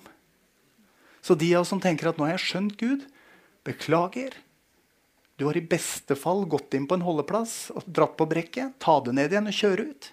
Så 1.24 1.36
de 1.40 1.52
av 1.56 1.64
oss 1.64 1.72
som 1.72 1.84
tenker 1.84 2.10
at 2.10 2.18
nå 2.20 2.26
har 2.26 2.38
jeg 2.38 2.46
skjønt 2.48 2.80
Gud, 2.80 3.04
beklager. 3.64 4.34
Du 5.36 5.46
har 5.46 5.58
i 5.58 5.66
beste 5.66 6.16
fall 6.20 6.46
gått 6.46 6.74
inn 6.78 6.88
på 6.88 6.96
en 6.98 7.06
holdeplass 7.06 7.72
og 7.74 7.84
dratt 7.86 8.18
på 8.20 8.26
brekket. 8.30 8.74
Ta 8.80 9.00
det 9.06 9.14
ned 9.18 9.34
igjen 9.34 9.50
og 9.50 9.58
kjøre 9.58 9.82
ut. 9.90 10.04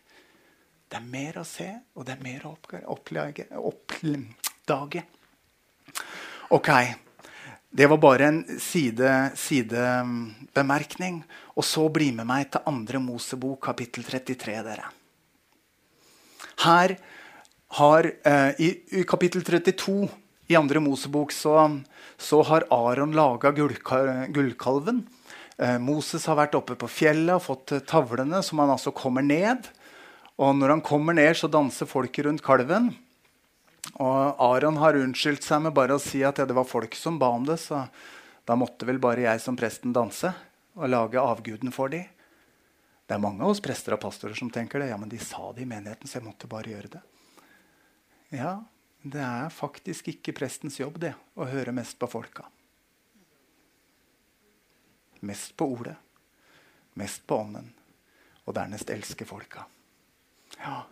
Det 0.90 0.96
er 0.98 1.06
mer 1.06 1.38
å 1.38 1.44
se, 1.46 1.68
og 1.94 2.04
det 2.06 2.12
er 2.16 2.22
mer 2.24 2.46
å 2.48 2.56
oppdage. 2.90 3.44
Ok. 6.50 6.70
Det 7.70 7.86
var 7.86 7.98
bare 8.02 8.26
en 8.26 8.58
sidebemerkning. 8.58 11.22
Side 11.22 11.54
og 11.54 11.64
så 11.66 11.88
bli 11.92 12.12
med 12.16 12.26
meg 12.26 12.50
til 12.50 12.60
andre 12.66 12.98
Mosebok, 13.02 13.60
kapittel 13.68 14.04
33. 14.06 14.62
dere. 14.66 14.84
Her 16.64 16.96
har, 17.78 18.12
eh, 18.24 18.50
i, 18.58 18.82
i, 18.98 19.04
kapittel 19.04 19.42
32 19.46 20.08
i 20.50 20.58
andre 20.58 20.82
Mosebok 20.82 21.32
så, 21.32 21.54
så 22.18 22.42
har 22.48 22.66
Aron 22.74 23.14
laga 23.14 23.52
gullkalven. 23.54 25.04
Eh, 25.60 25.76
Moses 25.78 26.26
har 26.26 26.38
vært 26.40 26.56
oppe 26.58 26.74
på 26.78 26.88
fjellet 26.90 27.36
og 27.36 27.44
fått 27.44 27.76
tavlene, 27.86 28.42
som 28.42 28.62
han 28.62 28.72
altså 28.74 28.92
kommer 28.96 29.22
ned. 29.22 29.68
Og 30.40 30.56
når 30.56 30.76
han 30.76 30.82
kommer 30.84 31.14
ned, 31.14 31.36
så 31.36 31.50
danser 31.52 31.88
folket 31.88 32.26
rundt 32.26 32.42
kalven. 32.42 32.90
Og 34.00 34.40
Aron 34.42 34.80
har 34.80 34.98
unnskyldt 34.98 35.44
seg 35.44 35.62
med 35.66 35.76
bare 35.76 35.96
å 35.96 36.02
si 36.02 36.24
at 36.26 36.40
ja, 36.40 36.46
det 36.48 36.56
var 36.56 36.68
folk 36.68 36.96
som 36.98 37.20
ba 37.20 37.30
om 37.36 37.44
det. 37.46 37.60
Så 37.62 37.84
da 38.48 38.56
måtte 38.58 38.88
vel 38.88 38.98
bare 39.02 39.28
jeg 39.28 39.44
som 39.44 39.58
presten 39.58 39.94
danse 39.94 40.32
og 40.80 40.90
lage 40.90 41.20
avguden 41.20 41.74
for 41.74 41.92
dem. 41.92 42.08
Det 43.06 43.16
er 43.16 43.22
mange 43.22 43.42
av 43.42 43.52
oss 43.52 43.62
prester 43.62 43.96
og 43.96 44.02
pastorer 44.02 44.38
som 44.38 44.50
tenker 44.54 44.82
det. 44.82 44.90
Ja, 44.92 44.98
men 44.98 45.10
de 45.10 45.18
sa 45.22 45.50
det 45.54 45.64
i 45.64 45.68
menigheten, 45.68 46.08
så 46.08 46.20
jeg 46.20 46.26
måtte 46.28 46.50
bare 46.50 46.70
gjøre 46.70 46.92
det. 46.96 47.00
Ja, 48.38 48.60
det 49.02 49.24
er 49.24 49.52
faktisk 49.54 50.10
ikke 50.12 50.34
prestens 50.36 50.78
jobb 50.80 50.98
det, 51.00 51.14
å 51.36 51.48
høre 51.48 51.72
mest 51.72 51.98
på 52.00 52.08
folka. 52.10 52.46
Mest 55.24 55.52
på 55.56 55.68
ordet, 55.74 55.96
mest 57.00 57.26
på 57.28 57.40
ånden, 57.42 57.68
og 58.44 58.56
dernest 58.56 58.90
elske 58.92 59.26
folka. 59.28 59.66
Ja, 60.60 60.82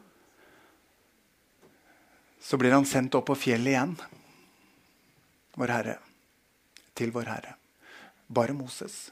så 2.49 2.57
blir 2.57 2.73
han 2.73 2.87
sendt 2.89 3.13
opp 3.19 3.27
på 3.29 3.35
fjellet 3.37 3.75
igjen. 3.75 3.91
Vår 5.59 5.73
Herre. 5.75 5.99
Til 6.97 7.11
vår 7.13 7.27
Herre. 7.29 7.51
Bare 8.25 8.55
Moses. 8.57 9.11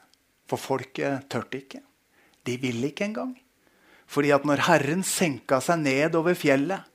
For 0.49 0.57
folket 0.57 1.27
tørte 1.29 1.59
ikke. 1.59 1.83
De 2.47 2.55
ville 2.57 2.89
ikke 2.89 3.05
engang. 3.05 3.35
Fordi 4.09 4.31
at 4.33 4.47
når 4.47 4.63
Herren 4.65 5.03
senka 5.05 5.59
seg 5.61 5.83
ned 5.83 6.15
over 6.17 6.33
fjellet 6.39 6.87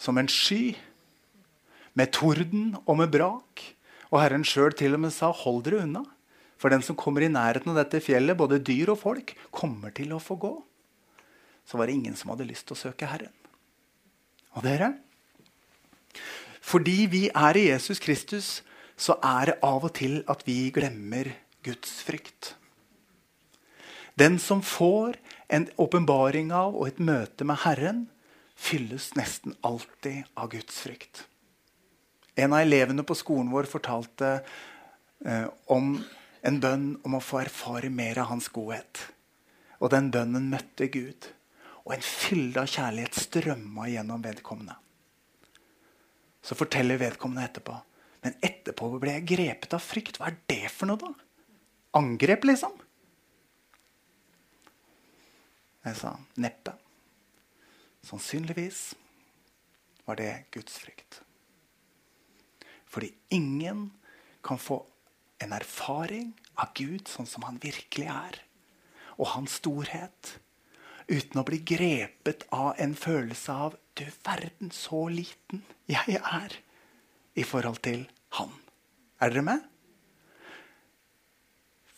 som 0.00 0.18
en 0.18 0.30
sky, 0.32 0.72
med 1.98 2.12
torden 2.14 2.74
og 2.86 2.98
med 3.00 3.12
brak, 3.12 3.62
og 4.10 4.22
Herren 4.22 4.44
sjøl 4.46 4.74
til 4.76 4.94
og 4.94 5.00
med 5.00 5.12
sa 5.14 5.32
'hold 5.32 5.64
dere 5.64 5.82
unna', 5.82 6.06
for 6.58 6.68
den 6.68 6.82
som 6.82 6.96
kommer 6.96 7.22
i 7.22 7.28
nærheten 7.28 7.70
av 7.70 7.76
dette 7.76 8.04
fjellet, 8.04 8.36
både 8.36 8.58
dyr 8.60 8.90
og 8.90 8.98
folk, 8.98 9.34
kommer 9.50 9.90
til 9.90 10.12
å 10.12 10.20
få 10.20 10.36
gå, 10.36 10.62
så 11.64 11.78
var 11.78 11.86
det 11.86 11.94
ingen 11.94 12.16
som 12.16 12.30
hadde 12.30 12.48
lyst 12.48 12.66
til 12.66 12.76
å 12.76 12.82
søke 12.82 13.06
Herren. 13.06 13.32
Og 14.56 14.62
dere, 14.62 14.98
fordi 16.60 17.06
vi 17.06 17.30
er 17.34 17.56
i 17.56 17.68
Jesus 17.70 17.98
Kristus, 17.98 18.62
så 18.96 19.16
er 19.24 19.46
det 19.46 19.58
av 19.64 19.84
og 19.84 19.94
til 19.96 20.20
at 20.28 20.44
vi 20.44 20.70
glemmer 20.74 21.32
Guds 21.64 22.02
frykt. 22.04 22.54
Den 24.18 24.38
som 24.38 24.60
får 24.60 25.16
en 25.48 25.68
åpenbaring 25.80 26.52
av 26.52 26.76
og 26.76 26.90
et 26.90 27.00
møte 27.00 27.46
med 27.48 27.62
Herren, 27.64 28.08
fylles 28.54 29.14
nesten 29.16 29.56
alltid 29.64 30.28
av 30.36 30.50
Guds 30.52 30.82
frykt. 30.84 31.24
En 32.34 32.52
av 32.52 32.62
elevene 32.62 33.04
på 33.06 33.16
skolen 33.18 33.50
vår 33.52 33.68
fortalte 33.70 34.32
eh, 35.26 35.46
om 35.72 35.96
en 36.46 36.60
bønn 36.60 36.86
om 37.04 37.16
å 37.16 37.24
få 37.24 37.42
erfare 37.42 37.90
mer 37.92 38.22
av 38.22 38.30
hans 38.30 38.48
godhet. 38.52 39.02
Og 39.80 39.92
den 39.92 40.10
bønnen 40.12 40.50
møtte 40.52 40.88
Gud. 40.92 41.28
Og 41.84 41.96
en 41.96 42.04
fylde 42.04 42.62
av 42.62 42.70
kjærlighet 42.70 43.16
strømma 43.16 43.88
gjennom 43.90 44.22
vedkommende. 44.24 44.76
Så 46.44 46.56
forteller 46.56 47.00
vedkommende 47.00 47.46
etterpå. 47.48 47.74
Men 48.24 48.36
etterpå 48.44 48.92
ble 49.00 49.16
jeg 49.16 49.28
grepet 49.32 49.74
av 49.76 49.84
frykt. 49.84 50.20
Hva 50.20 50.30
er 50.30 50.38
det 50.48 50.68
for 50.72 50.88
noe, 50.90 51.00
da? 51.00 51.12
Angrep, 51.96 52.44
liksom? 52.46 52.76
Jeg 55.84 55.96
sa 55.96 56.12
neppe. 56.40 56.76
Sannsynligvis 58.04 58.90
var 60.04 60.20
det 60.20 60.30
Guds 60.52 60.76
frykt. 60.80 61.20
Fordi 62.90 63.12
ingen 63.30 63.88
kan 64.44 64.58
få 64.58 64.82
en 65.40 65.54
erfaring 65.56 66.32
av 66.60 66.74
Gud 66.76 67.08
sånn 67.08 67.28
som 67.28 67.46
han 67.46 67.60
virkelig 67.62 68.08
er, 68.10 68.40
og 69.16 69.32
hans 69.34 69.58
storhet, 69.60 70.36
uten 71.10 71.40
å 71.40 71.46
bli 71.46 71.60
grepet 71.66 72.46
av 72.54 72.74
en 72.78 72.96
følelse 72.98 73.52
av 73.66 73.78
Du 73.98 74.06
verden, 74.24 74.70
så 74.72 75.08
liten 75.12 75.64
jeg 75.90 76.16
er 76.16 76.54
i 77.36 77.42
forhold 77.44 77.82
til 77.84 78.06
han. 78.38 78.54
Er 79.20 79.34
dere 79.34 79.42
med? 79.44 79.66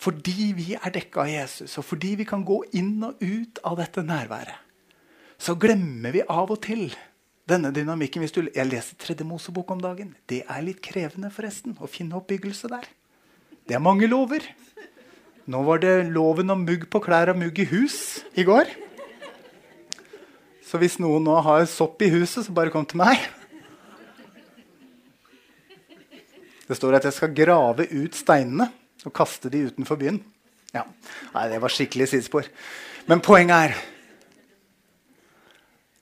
fordi 0.02 0.50
vi 0.56 0.72
er 0.74 0.92
dekka 0.94 1.22
av 1.22 1.30
Jesus, 1.30 1.76
og 1.78 1.86
fordi 1.86 2.16
vi 2.22 2.26
kan 2.28 2.44
gå 2.46 2.58
inn 2.78 2.96
og 3.06 3.22
ut 3.22 3.60
av 3.68 3.78
dette 3.78 4.02
nærværet, 4.06 4.58
så 5.38 5.54
glemmer 5.58 6.14
vi 6.14 6.24
av 6.26 6.50
og 6.54 6.60
til 6.64 6.90
denne 7.48 7.72
dynamikken. 7.74 8.22
Hvis 8.22 8.34
du, 8.34 8.44
jeg 8.46 8.68
leser 8.68 8.98
Tredje 9.00 9.26
Mosebok 9.26 9.70
om 9.74 9.80
dagen. 9.82 10.14
Det 10.30 10.42
er 10.46 10.64
litt 10.64 10.82
krevende 10.84 11.32
forresten, 11.34 11.76
å 11.80 11.90
finne 11.90 12.18
oppbyggelse 12.20 12.70
der. 12.72 12.86
Det 13.68 13.76
er 13.78 13.82
mange 13.82 14.08
lover. 14.10 14.46
Nå 15.50 15.62
var 15.66 15.82
det 15.82 15.94
loven 16.14 16.54
om 16.54 16.64
mugg 16.66 16.86
på 16.90 17.02
klær 17.02 17.32
og 17.32 17.40
mugg 17.40 17.58
i 17.58 17.68
hus 17.72 18.22
i 18.38 18.44
går. 18.46 18.70
Så 20.66 20.78
hvis 20.80 21.00
noen 21.02 21.24
nå 21.26 21.34
har 21.44 21.64
sopp 21.68 22.02
i 22.04 22.10
huset, 22.14 22.46
så 22.46 22.54
bare 22.54 22.72
kom 22.72 22.86
til 22.88 23.02
meg. 23.02 23.20
Det 26.68 26.78
står 26.78 26.96
at 26.96 27.08
jeg 27.08 27.18
skal 27.18 27.34
grave 27.36 27.88
ut 27.90 28.14
steinene 28.16 28.70
og 29.02 29.12
kaste 29.12 29.50
de 29.52 29.66
utenfor 29.68 29.98
byen. 30.00 30.22
Ja, 30.72 30.86
Nei, 31.34 31.48
det 31.52 31.58
var 31.60 31.72
skikkelig 31.74 32.06
sidespor. 32.08 32.46
Men 33.10 33.20
poenget 33.20 33.56
er 33.66 33.74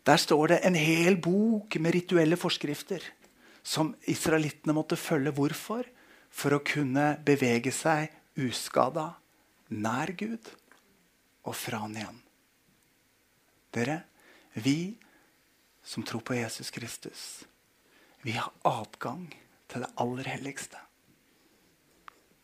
Der 0.06 0.16
står 0.20 0.54
det 0.54 0.60
en 0.64 0.76
hel 0.78 1.18
bok 1.20 1.76
med 1.76 1.94
rituelle 1.94 2.38
forskrifter 2.40 3.04
som 3.62 3.92
israelittene 4.08 4.74
måtte 4.76 4.96
følge. 4.96 5.34
Hvorfor? 5.36 5.84
For 6.30 6.54
å 6.54 6.62
kunne 6.64 7.18
bevege 7.26 7.72
seg 7.74 8.12
uskada 8.38 9.10
nær 9.70 10.12
Gud 10.18 10.46
og 11.44 11.56
fra 11.58 11.82
Han 11.84 11.96
igjen. 11.98 12.20
Dere, 13.74 13.96
vi 14.54 14.96
som 15.82 16.06
tror 16.06 16.22
på 16.26 16.36
Jesus 16.38 16.70
Kristus, 16.74 17.44
vi 18.22 18.34
har 18.36 18.52
adgang 18.66 19.28
til 19.70 19.84
det 19.84 19.90
aller 20.02 20.26
helligste. 20.28 20.78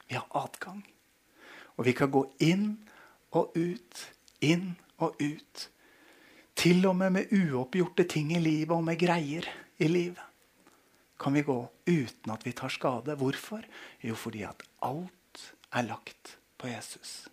Vi 0.09 0.15
har 0.15 0.27
adgang. 0.35 0.85
Og 1.77 1.85
vi 1.85 1.93
kan 1.93 2.11
gå 2.11 2.23
inn 2.41 2.69
og 3.37 3.57
ut, 3.57 4.05
inn 4.41 4.77
og 5.03 5.19
ut. 5.21 5.67
Til 6.57 6.87
og 6.89 6.97
med 6.97 7.13
med 7.19 7.33
uoppgjorte 7.37 8.07
ting 8.09 8.33
i 8.33 8.41
livet 8.41 8.75
og 8.75 8.85
med 8.85 8.99
greier 9.01 9.47
i 9.79 9.89
livet 9.91 10.23
kan 11.21 11.33
vi 11.33 11.43
gå 11.45 11.57
uten 11.89 12.33
at 12.33 12.45
vi 12.45 12.53
tar 12.53 12.69
skade. 12.69 13.17
Hvorfor? 13.17 13.65
Jo, 14.05 14.15
fordi 14.15 14.43
at 14.45 14.63
alt 14.85 15.45
er 15.73 15.87
lagt 15.89 16.37
på 16.59 16.69
Jesus. 16.69 17.29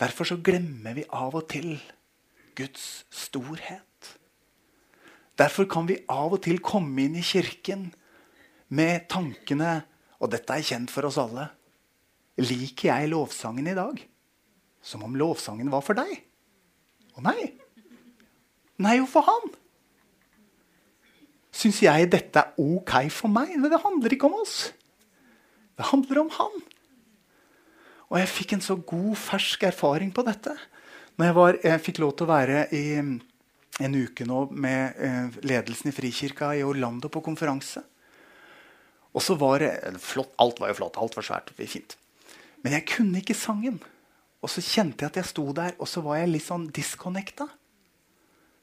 Derfor 0.00 0.24
så 0.24 0.38
glemmer 0.42 0.96
vi 0.96 1.04
av 1.12 1.36
og 1.36 1.46
til 1.52 1.76
Guds 2.58 3.04
storhet. 3.14 4.16
Derfor 5.38 5.68
kan 5.70 5.86
vi 5.88 6.00
av 6.10 6.34
og 6.34 6.42
til 6.44 6.58
komme 6.58 7.06
inn 7.06 7.16
i 7.16 7.24
kirken 7.24 7.90
med 8.68 9.06
tankene 9.12 9.80
og 10.20 10.32
dette 10.34 10.52
er 10.56 10.66
kjent 10.66 10.92
for 10.92 11.08
oss 11.08 11.18
alle. 11.20 11.46
Liker 12.40 12.90
jeg 12.90 13.12
lovsangen 13.12 13.70
i 13.70 13.76
dag? 13.76 14.00
Som 14.82 15.04
om 15.04 15.16
lovsangen 15.16 15.70
var 15.72 15.84
for 15.84 15.96
deg? 15.96 16.12
Å 17.16 17.24
nei. 17.24 17.59
Nei, 18.80 18.96
for 19.08 19.26
han. 19.26 19.50
Syns 21.52 21.80
jeg 21.84 22.08
dette 22.12 22.40
er 22.40 22.60
ok 22.60 22.94
for 23.12 23.32
meg? 23.32 23.52
Men 23.58 23.72
det 23.72 23.82
handler 23.82 24.14
ikke 24.14 24.30
om 24.30 24.38
oss. 24.40 24.70
Det 25.76 25.90
handler 25.90 26.22
om 26.22 26.30
han. 26.38 26.60
Og 28.10 28.18
jeg 28.18 28.30
fikk 28.30 28.56
en 28.56 28.64
så 28.64 28.76
god, 28.76 29.12
fersk 29.20 29.66
erfaring 29.68 30.10
på 30.14 30.24
dette. 30.26 30.54
Når 31.18 31.28
jeg, 31.28 31.36
var, 31.36 31.58
jeg 31.66 31.84
fikk 31.84 32.00
lov 32.02 32.14
til 32.16 32.26
å 32.26 32.32
være 32.32 32.64
i 32.74 32.84
en 33.00 33.96
uke 33.96 34.26
nå 34.28 34.42
med 34.50 34.98
eh, 35.00 35.38
ledelsen 35.46 35.90
i 35.90 35.94
Frikirka 35.94 36.50
i 36.56 36.64
Orlando 36.66 37.10
på 37.12 37.22
konferanse. 37.24 37.82
Og 39.10 39.24
så 39.24 39.36
var 39.38 39.62
det 39.62 39.72
flott, 40.02 40.32
Alt 40.42 40.60
var 40.62 40.72
jo 40.72 40.80
flott. 40.80 40.98
Alt 41.00 41.16
var 41.18 41.26
svært. 41.26 41.52
fint. 41.56 41.96
Men 42.62 42.78
jeg 42.78 42.88
kunne 42.88 43.20
ikke 43.20 43.36
sangen. 43.36 43.80
Og 44.40 44.48
så 44.48 44.62
kjente 44.64 45.04
jeg 45.04 45.12
at 45.12 45.20
jeg 45.20 45.30
sto 45.32 45.44
der, 45.52 45.74
og 45.78 45.88
så 45.88 46.00
var 46.04 46.20
jeg 46.20 46.32
litt 46.32 46.46
sånn 46.46 46.70
disconnecta. 46.72 47.48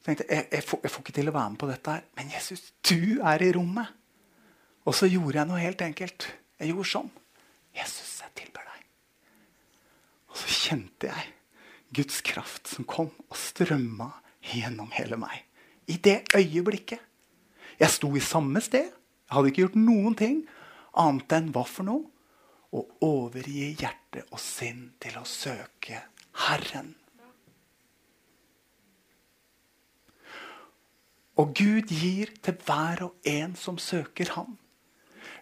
Tenkte 0.06 0.26
jeg, 0.28 0.46
jeg, 0.52 0.64
får, 0.64 0.80
jeg 0.84 0.92
får 0.94 1.04
ikke 1.04 1.16
til 1.18 1.30
å 1.30 1.34
være 1.36 1.52
med 1.54 1.60
på 1.60 1.70
dette 1.70 1.94
her. 1.96 2.04
Men 2.18 2.30
Jesus, 2.32 2.68
du 2.86 3.18
er 3.26 3.44
i 3.44 3.50
rommet. 3.54 3.94
Og 4.88 4.96
så 4.96 5.08
gjorde 5.10 5.40
jeg 5.40 5.50
noe 5.50 5.62
helt 5.62 5.82
enkelt. 5.84 6.28
Jeg 6.58 6.72
gjorde 6.72 6.90
sånn. 6.92 7.10
Jesus, 7.76 8.12
jeg 8.24 8.34
tilber 8.42 8.64
deg. 8.70 8.86
Og 10.32 10.40
så 10.42 10.54
kjente 10.54 11.10
jeg 11.10 11.34
Guds 11.98 12.22
kraft 12.24 12.70
som 12.70 12.86
kom 12.88 13.10
og 13.28 13.36
strømma 13.38 14.10
gjennom 14.52 14.90
hele 14.96 15.18
meg. 15.20 15.44
I 15.88 15.98
det 16.04 16.22
øyeblikket. 16.36 17.00
Jeg 17.78 17.94
sto 17.94 18.10
i 18.16 18.22
samme 18.24 18.60
sted. 18.64 18.88
Jeg 19.28 19.34
hadde 19.36 19.52
ikke 19.52 19.64
gjort 19.66 19.78
noen 19.80 20.16
ting 20.18 20.40
annet 20.98 21.34
enn 21.36 21.50
hva 21.54 21.64
for 21.68 21.88
noe? 21.88 22.06
Å 22.68 22.80
overgi 23.06 23.70
hjerte 23.80 24.26
og 24.28 24.40
sinn 24.42 24.90
til 25.00 25.16
å 25.16 25.24
søke 25.28 26.02
Herren. 26.44 26.92
Og 31.38 31.54
Gud 31.54 31.92
gir 31.92 32.32
til 32.42 32.56
hver 32.66 33.04
og 33.06 33.28
en 33.28 33.54
som 33.58 33.78
søker 33.78 34.34
Ham. 34.34 34.56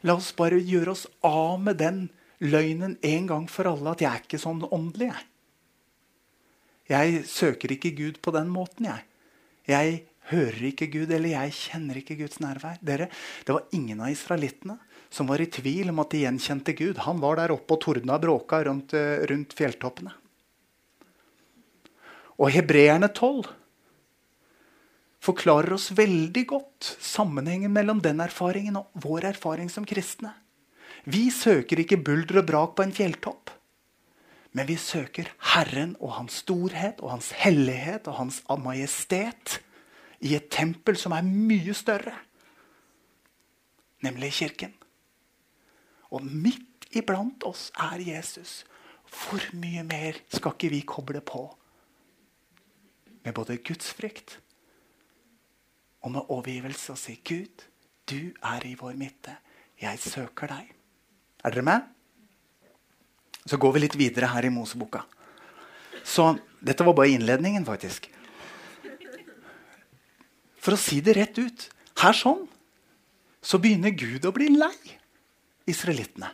La 0.04 0.16
oss 0.18 0.32
bare 0.36 0.60
gjøre 0.60 0.92
oss 0.92 1.06
av 1.24 1.56
med 1.62 1.80
den 1.80 2.02
løgnen 2.44 2.98
en 3.06 3.30
gang 3.30 3.46
for 3.48 3.68
alle 3.70 3.94
at 3.94 4.04
jeg 4.04 4.10
er 4.10 4.26
ikke 4.26 4.40
sånn 4.42 4.60
åndelig. 4.68 5.08
Jeg, 5.08 5.30
jeg 6.92 7.24
søker 7.30 7.72
ikke 7.72 7.94
Gud 7.96 8.20
på 8.22 8.34
den 8.36 8.52
måten. 8.52 8.90
Jeg, 8.90 9.06
jeg 9.66 10.02
hører 10.30 10.68
ikke 10.68 10.90
Gud, 10.92 11.10
eller 11.10 11.32
jeg 11.32 11.56
kjenner 11.56 12.02
ikke 12.02 12.18
Guds 12.20 12.42
nærvær. 12.44 12.78
Dere, 12.84 13.08
Det 13.46 13.56
var 13.56 13.66
ingen 13.72 14.02
av 14.04 14.12
israelittene 14.12 14.78
som 15.10 15.28
var 15.30 15.40
i 15.40 15.48
tvil 15.48 15.90
om 15.92 16.02
at 16.02 16.12
de 16.12 16.24
gjenkjente 16.24 16.74
Gud. 16.76 17.00
Han 17.06 17.22
var 17.22 17.40
der 17.40 17.54
oppe 17.54 17.76
og 17.76 17.82
tordna 17.82 18.18
bråka 18.20 18.60
rundt, 18.68 18.92
eh, 18.94 19.24
rundt 19.30 19.54
fjelltoppene. 19.56 20.12
Og 22.36 22.50
hebreerne 22.52 23.08
12 23.08 23.46
forklarer 25.26 25.74
oss 25.76 25.90
veldig 25.96 26.44
godt 26.50 26.96
sammenhengen 27.02 27.74
mellom 27.74 28.00
den 28.04 28.22
erfaringen 28.22 28.78
og 28.78 28.90
vår 29.02 29.32
erfaring 29.32 29.70
som 29.72 29.86
kristne. 29.88 30.32
Vi 31.06 31.28
søker 31.30 31.82
ikke 31.82 32.00
bulder 32.02 32.40
og 32.42 32.48
brak 32.48 32.74
på 32.78 32.86
en 32.86 32.94
fjelltopp. 32.94 33.52
Men 34.56 34.68
vi 34.70 34.78
søker 34.80 35.28
Herren 35.52 35.92
og 36.00 36.14
hans 36.16 36.40
storhet 36.42 37.02
og 37.04 37.12
hans 37.12 37.28
hellighet 37.36 38.08
og 38.08 38.16
hans 38.22 38.40
majestet 38.62 39.58
i 40.24 40.32
et 40.38 40.48
tempel 40.50 40.96
som 40.96 41.12
er 41.12 41.26
mye 41.26 41.74
større, 41.76 42.14
nemlig 44.02 44.32
kirken. 44.38 44.72
Og 46.08 46.24
midt 46.24 46.88
iblant 46.96 47.44
oss 47.44 47.68
er 47.76 48.00
Jesus. 48.00 48.64
Hvor 49.06 49.44
mye 49.54 49.84
mer 49.86 50.16
skal 50.32 50.56
ikke 50.56 50.72
vi 50.72 50.80
koble 50.88 51.20
på 51.20 51.44
med 53.26 53.34
både 53.34 53.58
gudsfrykt 53.58 54.38
og 56.06 56.12
med 56.14 56.30
overgivelse 56.30 56.94
og 56.94 57.00
si 57.00 57.18
Gud, 57.26 57.64
du 58.06 58.30
er 58.38 58.62
i 58.62 58.76
vår 58.78 58.94
midte. 58.94 59.34
Jeg 59.82 59.98
søker 59.98 60.52
deg. 60.52 60.68
Er 61.42 61.54
dere 61.54 61.66
med? 61.66 61.86
Så 63.46 63.58
går 63.58 63.74
vi 63.74 63.82
litt 63.82 63.96
videre 63.98 64.30
her 64.30 64.46
i 64.46 64.52
Moseboka. 64.54 65.02
Så 66.06 66.36
dette 66.62 66.86
var 66.86 66.94
bare 66.94 67.10
innledningen, 67.10 67.66
faktisk. 67.66 68.06
For 70.62 70.74
å 70.74 70.80
si 70.80 71.00
det 71.02 71.16
rett 71.18 71.38
ut 71.38 71.66
her 72.02 72.14
sånn 72.14 72.46
så 73.46 73.58
begynner 73.62 73.94
Gud 73.94 74.26
å 74.26 74.34
bli 74.34 74.48
lei 74.54 74.74
israelittene. 75.66 76.30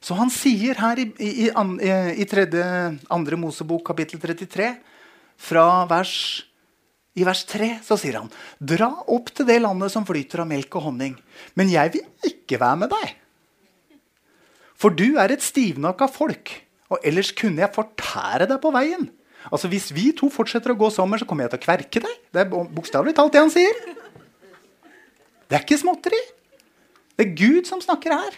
Så 0.00 0.16
han 0.16 0.30
sier 0.32 0.78
her 0.78 1.00
i, 1.00 1.08
i, 1.20 1.30
i, 1.48 1.90
i 2.22 2.26
tredje, 2.28 2.64
andre 3.12 3.40
Mosebok 3.40 3.82
kapittel 3.88 4.20
33, 4.22 4.70
fra 5.38 5.64
vers, 5.90 6.14
i 7.18 7.24
vers 7.26 7.42
3, 7.48 7.70
så 7.84 7.98
sier 8.00 8.20
han 8.20 8.30
Dra 8.58 8.90
opp 9.10 9.32
til 9.34 9.48
det 9.48 9.58
landet 9.64 9.92
som 9.94 10.06
flyter 10.08 10.44
av 10.44 10.50
melk 10.50 10.78
og 10.78 10.88
honning, 10.88 11.16
men 11.58 11.72
jeg 11.72 11.96
vil 11.98 12.30
ikke 12.30 12.60
være 12.62 12.82
med 12.84 12.94
deg. 12.94 13.14
For 14.78 14.94
du 14.94 15.18
er 15.18 15.34
et 15.34 15.42
stivnakka 15.42 16.06
folk, 16.14 16.54
og 16.88 17.02
ellers 17.06 17.32
kunne 17.36 17.64
jeg 17.64 17.74
fortære 17.74 18.46
deg 18.48 18.60
på 18.62 18.72
veien. 18.74 19.08
Altså 19.50 19.70
Hvis 19.70 19.90
vi 19.94 20.10
to 20.16 20.30
fortsetter 20.32 20.72
å 20.72 20.78
gå 20.78 20.88
sammen, 20.94 21.18
så 21.18 21.26
kommer 21.28 21.46
jeg 21.46 21.54
til 21.54 21.60
å 21.60 21.66
kverke 21.66 22.02
deg. 22.04 22.18
Det 22.34 22.42
er 22.42 22.50
bokstavelig 22.50 23.14
talt 23.16 23.34
det 23.34 23.42
han 23.42 23.54
sier. 23.54 23.78
Det 25.48 25.56
er 25.56 25.64
ikke 25.64 25.80
småtteri. 25.80 26.20
Det 27.18 27.26
er 27.26 27.36
Gud 27.38 27.68
som 27.70 27.82
snakker 27.82 28.14
her. 28.14 28.36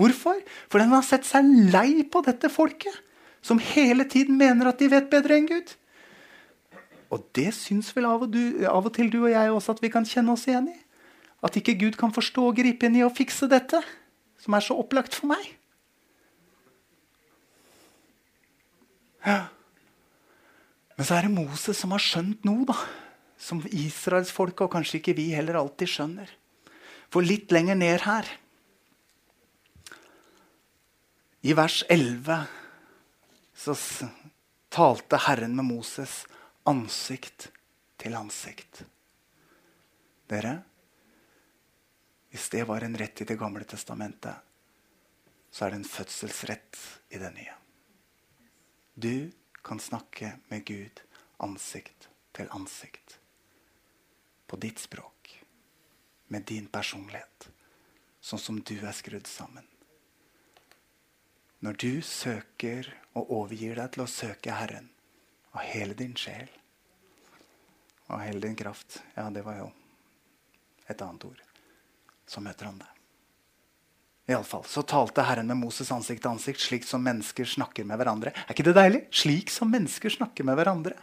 Hvorfor? 0.00 0.40
Fordi 0.72 0.86
han 0.86 0.96
har 0.96 1.06
sett 1.06 1.28
seg 1.28 1.46
lei 1.72 2.02
på 2.08 2.22
dette 2.24 2.50
folket, 2.52 2.94
som 3.44 3.60
hele 3.60 4.06
tiden 4.08 4.38
mener 4.40 4.70
at 4.70 4.80
de 4.80 4.88
vet 4.92 5.08
bedre 5.12 5.36
enn 5.36 5.48
Gud. 5.48 5.74
Og 7.10 7.26
det 7.34 7.50
syns 7.56 7.90
vel 7.96 8.06
av 8.06 8.24
og, 8.24 8.30
du, 8.30 8.66
av 8.70 8.86
og, 8.86 8.92
til 8.94 9.10
du 9.10 9.24
og 9.24 9.32
jeg 9.32 9.50
også 9.50 9.74
at 9.74 9.82
vi 9.82 9.90
kan 9.92 10.06
kjenne 10.06 10.34
oss 10.36 10.46
igjen 10.46 10.70
i. 10.70 10.76
At 11.42 11.56
ikke 11.58 11.78
Gud 11.80 11.96
kan 11.98 12.12
forstå 12.14 12.44
og 12.46 12.58
gripe 12.58 12.86
inn 12.86 12.98
i 13.00 13.06
å 13.06 13.12
fikse 13.12 13.48
dette, 13.50 13.80
som 14.40 14.54
er 14.54 14.64
så 14.64 14.76
opplagt 14.78 15.16
for 15.16 15.32
meg. 15.32 15.48
Ja. 19.26 19.50
Men 20.96 21.08
så 21.08 21.16
er 21.16 21.26
det 21.26 21.34
Moses 21.34 21.80
som 21.80 21.94
har 21.96 22.02
skjønt 22.04 22.46
noe, 22.46 22.66
da. 22.68 22.76
Som 23.40 23.62
israelsfolket, 23.64 24.66
og 24.66 24.74
kanskje 24.74 25.00
ikke 25.00 25.16
vi 25.16 25.30
heller 25.32 25.58
alltid 25.62 25.90
skjønner. 25.90 26.30
For 27.10 27.26
litt 27.26 27.50
lenger 27.50 27.78
ned 27.80 28.04
her 28.06 28.28
I 31.40 31.54
vers 31.56 31.80
11 31.88 32.42
så 33.56 33.74
talte 34.72 35.18
Herren 35.24 35.54
med 35.56 35.66
Moses 35.70 36.20
ansikt 36.70 37.48
til 37.98 38.14
ansikt. 38.14 38.84
Dere, 40.30 40.52
hvis 42.30 42.46
det 42.52 42.62
var 42.68 42.84
en 42.86 42.94
rett 42.98 43.22
i 43.22 43.26
Det 43.26 43.38
gamle 43.38 43.64
testamentet, 43.66 44.36
så 45.50 45.64
er 45.66 45.72
det 45.72 45.80
en 45.80 45.92
fødselsrett 45.96 46.78
i 47.10 47.18
det 47.18 47.30
nye. 47.34 47.56
Du 48.94 49.30
kan 49.66 49.80
snakke 49.80 50.36
med 50.48 50.64
Gud 50.64 51.02
ansikt 51.42 52.08
til 52.32 52.46
ansikt. 52.54 53.18
På 54.46 54.56
ditt 54.56 54.78
språk. 54.78 55.34
Med 56.28 56.46
din 56.46 56.68
personlighet. 56.70 57.50
Sånn 58.20 58.38
som 58.38 58.62
du 58.62 58.76
er 58.78 58.94
skrudd 58.94 59.26
sammen. 59.26 59.66
Når 61.60 61.82
du 61.82 62.02
søker 62.02 62.86
og 63.18 63.34
overgir 63.40 63.74
deg 63.74 63.90
til 63.92 64.06
å 64.06 64.10
søke 64.10 64.54
Herren 64.54 64.92
av 65.50 65.66
hele 65.66 65.98
din 65.98 66.14
sjel 66.14 66.59
og 68.10 68.22
hell 68.24 68.40
din 68.42 68.56
kraft 68.58 69.00
Ja, 69.16 69.28
det 69.30 69.44
var 69.46 69.58
jo 69.60 69.68
et 70.90 71.02
annet 71.02 71.24
ord. 71.28 71.42
Så 72.26 72.42
møter 72.42 72.66
han 72.66 72.80
deg. 72.80 72.96
Iallfall 74.30 74.64
så 74.70 74.82
talte 74.86 75.24
Herren 75.26 75.48
med 75.50 75.58
Moses 75.58 75.90
ansikt 75.94 76.22
til 76.22 76.30
ansikt, 76.30 76.62
slik 76.62 76.86
som 76.86 77.02
mennesker 77.02 77.46
snakker 77.48 77.86
med 77.86 77.98
hverandre. 77.98 78.32
Er 78.34 78.54
ikke 78.54 78.66
det 78.68 78.76
deilig? 78.78 79.00
Slik 79.22 79.50
som 79.50 79.70
mennesker 79.72 80.12
snakker 80.14 80.46
med 80.46 80.58
hverandre. 80.58 80.94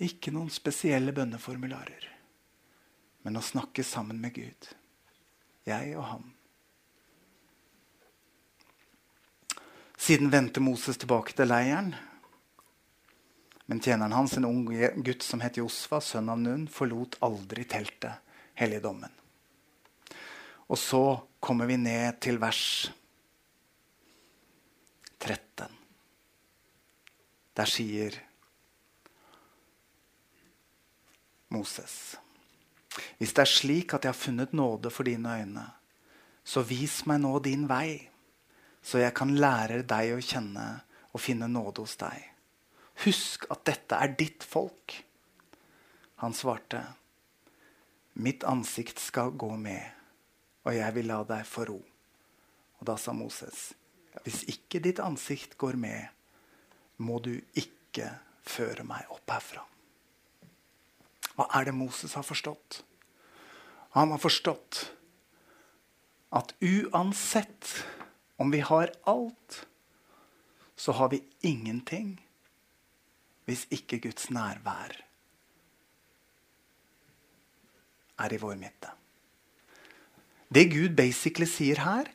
Ikke 0.00 0.32
noen 0.32 0.50
spesielle 0.52 1.12
bønneformularer, 1.16 2.04
men 3.24 3.36
å 3.36 3.44
snakke 3.44 3.84
sammen 3.84 4.20
med 4.20 4.32
Gud. 4.36 4.68
Jeg 5.68 5.96
og 5.96 6.06
han. 6.08 6.28
Siden 10.00 10.32
vendte 10.32 10.64
Moses 10.64 10.96
tilbake 11.00 11.36
til 11.36 11.50
leiren. 11.52 11.92
Men 13.70 13.80
tjeneren 13.80 14.14
hans, 14.16 14.34
en 14.36 14.48
ung 14.48 14.64
gutt 15.06 15.22
som 15.22 15.42
het 15.44 15.60
Josfa, 15.60 16.00
sønn 16.02 16.30
av 16.32 16.40
Nun, 16.42 16.66
forlot 16.66 17.20
aldri 17.22 17.64
teltet, 17.70 18.18
helligdommen. 18.58 19.12
Og 20.70 20.78
så 20.78 21.04
kommer 21.42 21.70
vi 21.70 21.78
ned 21.78 22.18
til 22.22 22.40
vers 22.42 22.90
13. 25.20 25.70
Der 27.54 27.68
sier 27.68 28.14
Moses 31.50 32.16
Hvis 33.18 33.34
det 33.34 33.42
er 33.42 33.50
slik 33.50 33.94
at 33.94 34.06
jeg 34.06 34.14
har 34.14 34.18
funnet 34.18 34.54
nåde 34.56 34.90
for 34.90 35.06
dine 35.06 35.34
øyne, 35.42 35.66
så 36.44 36.62
vis 36.66 37.02
meg 37.06 37.20
nå 37.22 37.36
din 37.44 37.66
vei 37.70 38.10
så 38.82 39.00
jeg 39.02 39.14
kan 39.16 39.32
lære 39.36 39.82
deg 39.84 40.14
å 40.14 40.22
kjenne 40.24 40.66
og 41.12 41.22
finne 41.22 41.48
nåde 41.50 41.84
hos 41.84 41.96
deg. 42.00 42.29
Husk 43.00 43.46
at 43.52 43.64
dette 43.68 43.96
er 43.96 44.12
ditt 44.18 44.44
folk. 44.44 44.96
Han 46.20 46.34
svarte, 46.36 46.82
mitt 48.20 48.44
ansikt 48.44 49.00
skal 49.00 49.32
gå 49.32 49.54
med, 49.56 49.80
og 50.68 50.76
jeg 50.76 50.96
vil 50.98 51.08
la 51.08 51.22
deg 51.24 51.46
få 51.48 51.64
ro. 51.70 51.78
Og 52.80 52.88
da 52.88 52.98
sa 53.00 53.14
Moses, 53.16 53.70
hvis 54.24 54.42
ikke 54.52 54.82
ditt 54.84 55.00
ansikt 55.00 55.56
går 55.60 55.78
med, 55.80 56.10
må 57.00 57.18
du 57.24 57.32
ikke 57.56 58.10
føre 58.44 58.84
meg 58.84 59.08
opp 59.12 59.32
herfra. 59.32 59.64
Hva 61.36 61.46
er 61.56 61.70
det 61.70 61.76
Moses 61.76 62.12
har 62.18 62.26
forstått? 62.26 62.82
Han 63.96 64.12
har 64.12 64.20
forstått 64.20 64.82
at 66.36 66.52
uansett 66.60 67.70
om 68.36 68.52
vi 68.52 68.60
har 68.60 68.92
alt, 69.08 69.64
så 70.76 70.92
har 70.96 71.10
vi 71.12 71.24
ingenting 71.40 72.18
hvis 73.48 73.66
ikke 73.72 74.00
Guds 74.04 74.28
nærvær 74.34 74.96
er 78.20 78.34
i 78.34 78.40
vår 78.40 78.56
midte. 78.60 78.90
Det 80.50 80.66
Gud 80.72 80.96
basically 80.98 81.48
sier 81.48 81.80
her, 81.84 82.08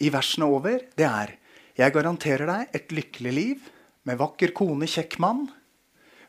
i 0.00 0.08
versene 0.12 0.48
over, 0.48 0.80
det 0.96 1.06
er 1.06 1.36
Jeg 1.76 1.92
garanterer 1.94 2.46
deg 2.48 2.74
et 2.76 2.92
lykkelig 2.92 3.32
liv 3.32 3.68
med 4.04 4.18
vakker 4.20 4.52
kone, 4.52 4.88
kjekk 4.90 5.16
mann, 5.22 5.46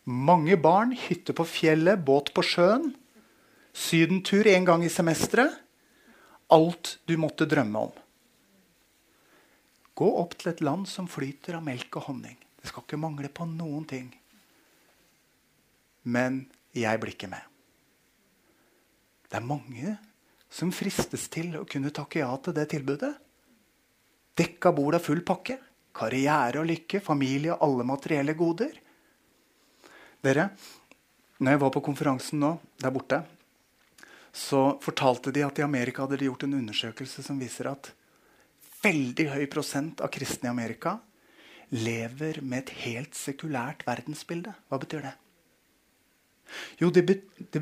mange 0.05 0.55
barn, 0.55 0.93
hytte 0.95 1.33
på 1.35 1.43
fjellet, 1.43 1.99
båt 1.99 2.31
på 2.33 2.43
sjøen, 2.45 2.93
sydentur 3.73 4.47
en 4.47 4.67
gang 4.67 4.85
i 4.85 4.91
semesteret. 4.91 5.57
Alt 6.51 6.97
du 7.07 7.15
måtte 7.19 7.47
drømme 7.47 7.83
om. 7.87 7.91
Gå 9.95 10.07
opp 10.19 10.37
til 10.39 10.51
et 10.51 10.63
land 10.63 10.87
som 10.87 11.07
flyter 11.07 11.55
av 11.59 11.63
melk 11.63 11.95
og 11.99 12.09
honning. 12.09 12.37
Det 12.61 12.69
skal 12.69 12.85
ikke 12.85 12.99
mangle 13.01 13.29
på 13.33 13.47
noen 13.49 13.85
ting. 13.89 14.11
Men 16.03 16.43
jeg 16.77 17.01
blir 17.01 17.15
ikke 17.15 17.29
med. 17.31 17.41
Det 19.29 19.39
er 19.39 19.47
mange 19.47 19.95
som 20.51 20.73
fristes 20.75 21.27
til 21.31 21.55
å 21.57 21.65
kunne 21.67 21.93
takke 21.95 22.21
ja 22.21 22.31
til 22.43 22.55
det 22.55 22.67
tilbudet. 22.73 23.11
Dekka 24.37 24.71
bord 24.75 24.97
av 24.97 25.05
full 25.05 25.23
pakke. 25.25 25.57
Karriere 25.91 26.61
og 26.61 26.69
lykke, 26.69 27.01
familie 27.03 27.51
og 27.51 27.65
alle 27.65 27.85
materielle 27.87 28.35
goder. 28.39 28.77
Dere, 30.23 30.45
når 31.41 31.55
jeg 31.55 31.61
var 31.63 31.71
på 31.73 31.83
konferansen 31.83 32.39
nå, 32.39 32.51
der 32.79 32.93
borte, 32.95 33.19
så 34.31 34.77
fortalte 34.79 35.33
de 35.35 35.43
at 35.43 35.59
i 35.59 35.65
Amerika 35.65 36.05
hadde 36.05 36.21
de 36.21 36.29
gjort 36.29 36.45
en 36.47 36.59
undersøkelse 36.61 37.25
som 37.25 37.39
viser 37.41 37.67
at 37.71 37.91
veldig 38.81 39.27
høy 39.33 39.43
prosent 39.51 39.99
av 40.03 40.11
kristne 40.13 40.47
i 40.47 40.53
Amerika 40.53 40.95
lever 41.71 42.41
med 42.43 42.65
et 42.65 42.73
helt 42.83 43.15
sekulært 43.15 43.85
verdensbilde. 43.87 44.53
Hva 44.67 44.79
betyr 44.81 45.05
det? 45.07 45.13
Jo, 46.81 46.89
det, 46.91 47.05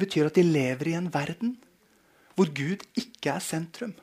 betyr 0.01 0.29
at 0.29 0.37
de 0.37 0.43
lever 0.43 0.89
i 0.89 0.97
en 0.97 1.11
verden 1.13 1.57
hvor 2.33 2.49
Gud 2.55 2.85
ikke 2.97 3.35
er 3.35 3.43
sentrum. 3.43 3.93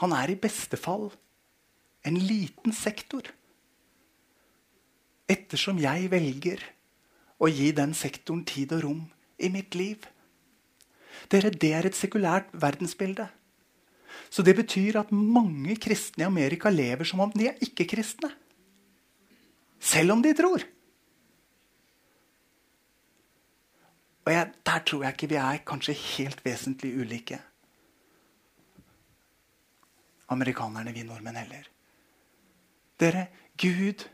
Han 0.00 0.14
er 0.16 0.32
i 0.32 0.38
beste 0.38 0.78
fall 0.78 1.10
en 2.06 2.16
liten 2.16 2.72
sektor. 2.72 3.26
Ettersom 5.28 5.80
jeg 5.82 6.08
velger 6.12 6.62
å 7.42 7.50
gi 7.50 7.72
den 7.74 7.92
sektoren 7.98 8.44
tid 8.46 8.72
og 8.76 8.84
rom 8.86 9.02
i 9.42 9.50
mitt 9.52 9.74
liv. 9.74 10.06
Dere, 11.30 11.50
Det 11.50 11.72
er 11.74 11.86
et 11.86 11.98
sekulært 11.98 12.48
verdensbilde. 12.52 13.28
Så 14.32 14.40
det 14.44 14.54
betyr 14.56 14.96
at 15.02 15.10
mange 15.12 15.76
kristne 15.76 16.24
i 16.24 16.30
Amerika 16.30 16.70
lever 16.72 17.04
som 17.04 17.20
om 17.20 17.32
de 17.34 17.50
er 17.50 17.58
ikke-kristne. 17.60 18.30
Selv 19.82 20.14
om 20.14 20.22
de 20.24 20.32
tror. 20.38 20.64
Og 24.24 24.32
jeg, 24.32 24.52
Der 24.64 24.78
tror 24.86 25.02
jeg 25.02 25.12
ikke 25.12 25.28
vi 25.34 25.40
er 25.42 25.64
kanskje 25.66 25.92
helt 25.92 26.44
vesentlig 26.44 26.94
ulike. 26.96 27.40
Amerikanerne, 30.28 30.94
vi 30.94 31.02
nordmenn 31.02 31.36
heller. 31.36 31.68
Dere, 33.00 33.26
Gud 33.58 34.08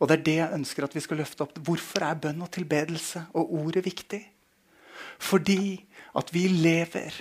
Og 0.00 0.08
det 0.08 0.18
er 0.18 0.24
det 0.24 0.34
jeg 0.34 0.52
ønsker 0.52 0.84
at 0.84 0.94
vi 0.94 1.00
skal 1.00 1.16
løfte 1.16 1.44
opp. 1.46 1.58
Hvorfor 1.64 2.02
er 2.02 2.18
bønn 2.18 2.42
og 2.42 2.50
tilbedelse 2.52 3.22
og 3.32 3.52
ordet 3.54 3.84
viktig? 3.86 4.20
Fordi 5.22 5.86
at 6.18 6.32
vi 6.34 6.48
lever 6.48 7.14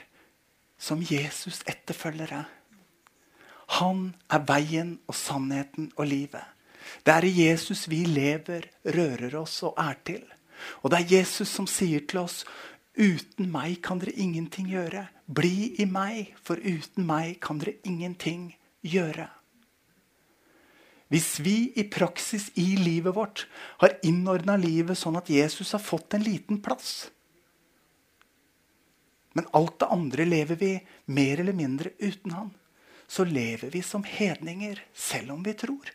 som 0.83 0.99
Jesus 0.99 1.61
etterfølgere. 1.69 2.43
Han 3.79 4.09
er 4.27 4.43
veien 4.47 4.97
og 5.07 5.15
sannheten 5.15 5.91
og 5.95 6.09
livet. 6.09 6.43
Det 7.05 7.13
er 7.13 7.25
i 7.25 7.33
Jesus 7.47 7.87
vi 7.87 8.03
lever, 8.05 8.67
rører 8.83 9.37
oss 9.39 9.61
og 9.63 9.79
er 9.79 9.95
til. 10.03 10.23
Og 10.83 10.91
det 10.91 10.99
er 10.99 11.13
Jesus 11.19 11.49
som 11.49 11.67
sier 11.69 12.03
til 12.07 12.25
oss 12.25 12.43
Uten 12.93 13.47
meg 13.49 13.79
kan 13.81 13.97
dere 13.97 14.13
ingenting 14.21 14.67
gjøre. 14.69 15.07
Bli 15.25 15.71
i 15.81 15.87
meg, 15.89 16.35
for 16.37 16.61
uten 16.61 17.07
meg 17.09 17.39
kan 17.41 17.57
dere 17.57 17.79
ingenting 17.89 18.51
gjøre. 18.85 19.25
Hvis 21.09 21.39
vi 21.41 21.71
i 21.73 21.87
praksis 21.89 22.51
i 22.53 22.75
livet 22.77 23.15
vårt 23.17 23.47
har 23.81 23.97
innordna 24.05 24.59
livet 24.61 24.97
sånn 24.97 25.17
at 25.17 25.31
Jesus 25.33 25.73
har 25.73 25.81
fått 25.81 26.13
en 26.13 26.25
liten 26.25 26.61
plass, 26.61 27.09
men 29.33 29.49
alt 29.57 29.79
det 29.81 29.89
andre 29.93 30.25
lever 30.25 30.59
vi 30.59 30.71
mer 31.05 31.41
eller 31.41 31.57
mindre 31.57 31.91
uten 31.99 32.31
han. 32.31 32.51
Så 33.07 33.25
lever 33.25 33.69
vi 33.73 33.81
som 33.85 34.05
hedninger, 34.05 34.79
selv 34.93 35.33
om 35.33 35.43
vi 35.43 35.53
tror. 35.57 35.89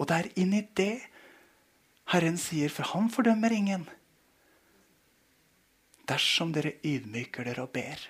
Og 0.00 0.08
det 0.08 0.16
er 0.16 0.30
inni 0.40 0.62
det 0.76 0.94
Herren 2.10 2.38
sier, 2.40 2.72
for 2.72 2.88
han 2.90 3.10
fordømmer 3.12 3.52
ingen. 3.54 3.84
Dersom 6.10 6.50
dere 6.56 6.78
ydmyker 6.82 7.46
dere 7.46 7.68
og 7.68 7.74
ber, 7.76 8.00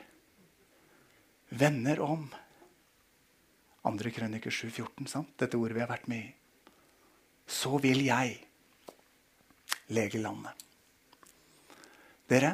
vender 1.50 2.00
om 2.00 2.30
Andre 3.88 4.10
krøniker 4.12 4.52
7,14, 4.52 5.06
sant? 5.08 5.30
dette 5.40 5.56
ordet 5.56 5.78
vi 5.78 5.80
har 5.80 5.88
vært 5.88 6.08
med 6.12 6.26
i. 6.26 6.32
Så 7.48 7.78
vil 7.80 8.02
jeg 8.04 8.34
lege 9.96 10.20
landet. 10.20 10.66
Dere, 12.28 12.52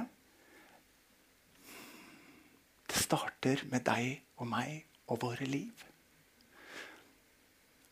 starter 3.07 3.63
med 3.71 3.87
deg 3.87 4.21
og 4.37 4.51
meg 4.51 4.85
og 5.07 5.23
våre 5.23 5.47
liv. 5.49 5.87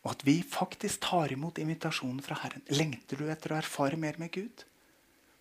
Og 0.05 0.11
at 0.13 0.25
vi 0.27 0.37
faktisk 0.45 1.01
tar 1.07 1.33
imot 1.33 1.57
invitasjonen 1.61 2.21
fra 2.21 2.37
Herren. 2.43 2.61
Lengter 2.69 3.17
du 3.17 3.29
etter 3.31 3.55
å 3.55 3.57
erfare 3.57 3.97
mer 3.97 4.19
med 4.21 4.35
Gud? 4.35 4.65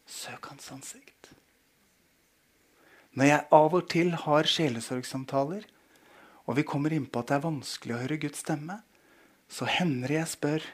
Søk 0.09 0.49
Hans 0.49 0.71
ansikt. 0.73 1.35
Når 3.15 3.29
jeg 3.29 3.47
av 3.55 3.77
og 3.77 3.85
til 3.93 4.15
har 4.25 4.49
sjelesorgsamtaler, 4.49 5.67
og 6.45 6.59
vi 6.59 6.65
kommer 6.67 6.93
inn 6.93 7.07
på 7.07 7.21
at 7.21 7.31
det 7.31 7.37
er 7.37 7.45
vanskelig 7.45 7.95
å 7.95 8.01
høre 8.01 8.19
Guds 8.25 8.43
stemme, 8.43 8.81
så 9.49 9.69
hender 9.69 10.11
det 10.11 10.19
jeg 10.23 10.33
spør 10.33 10.73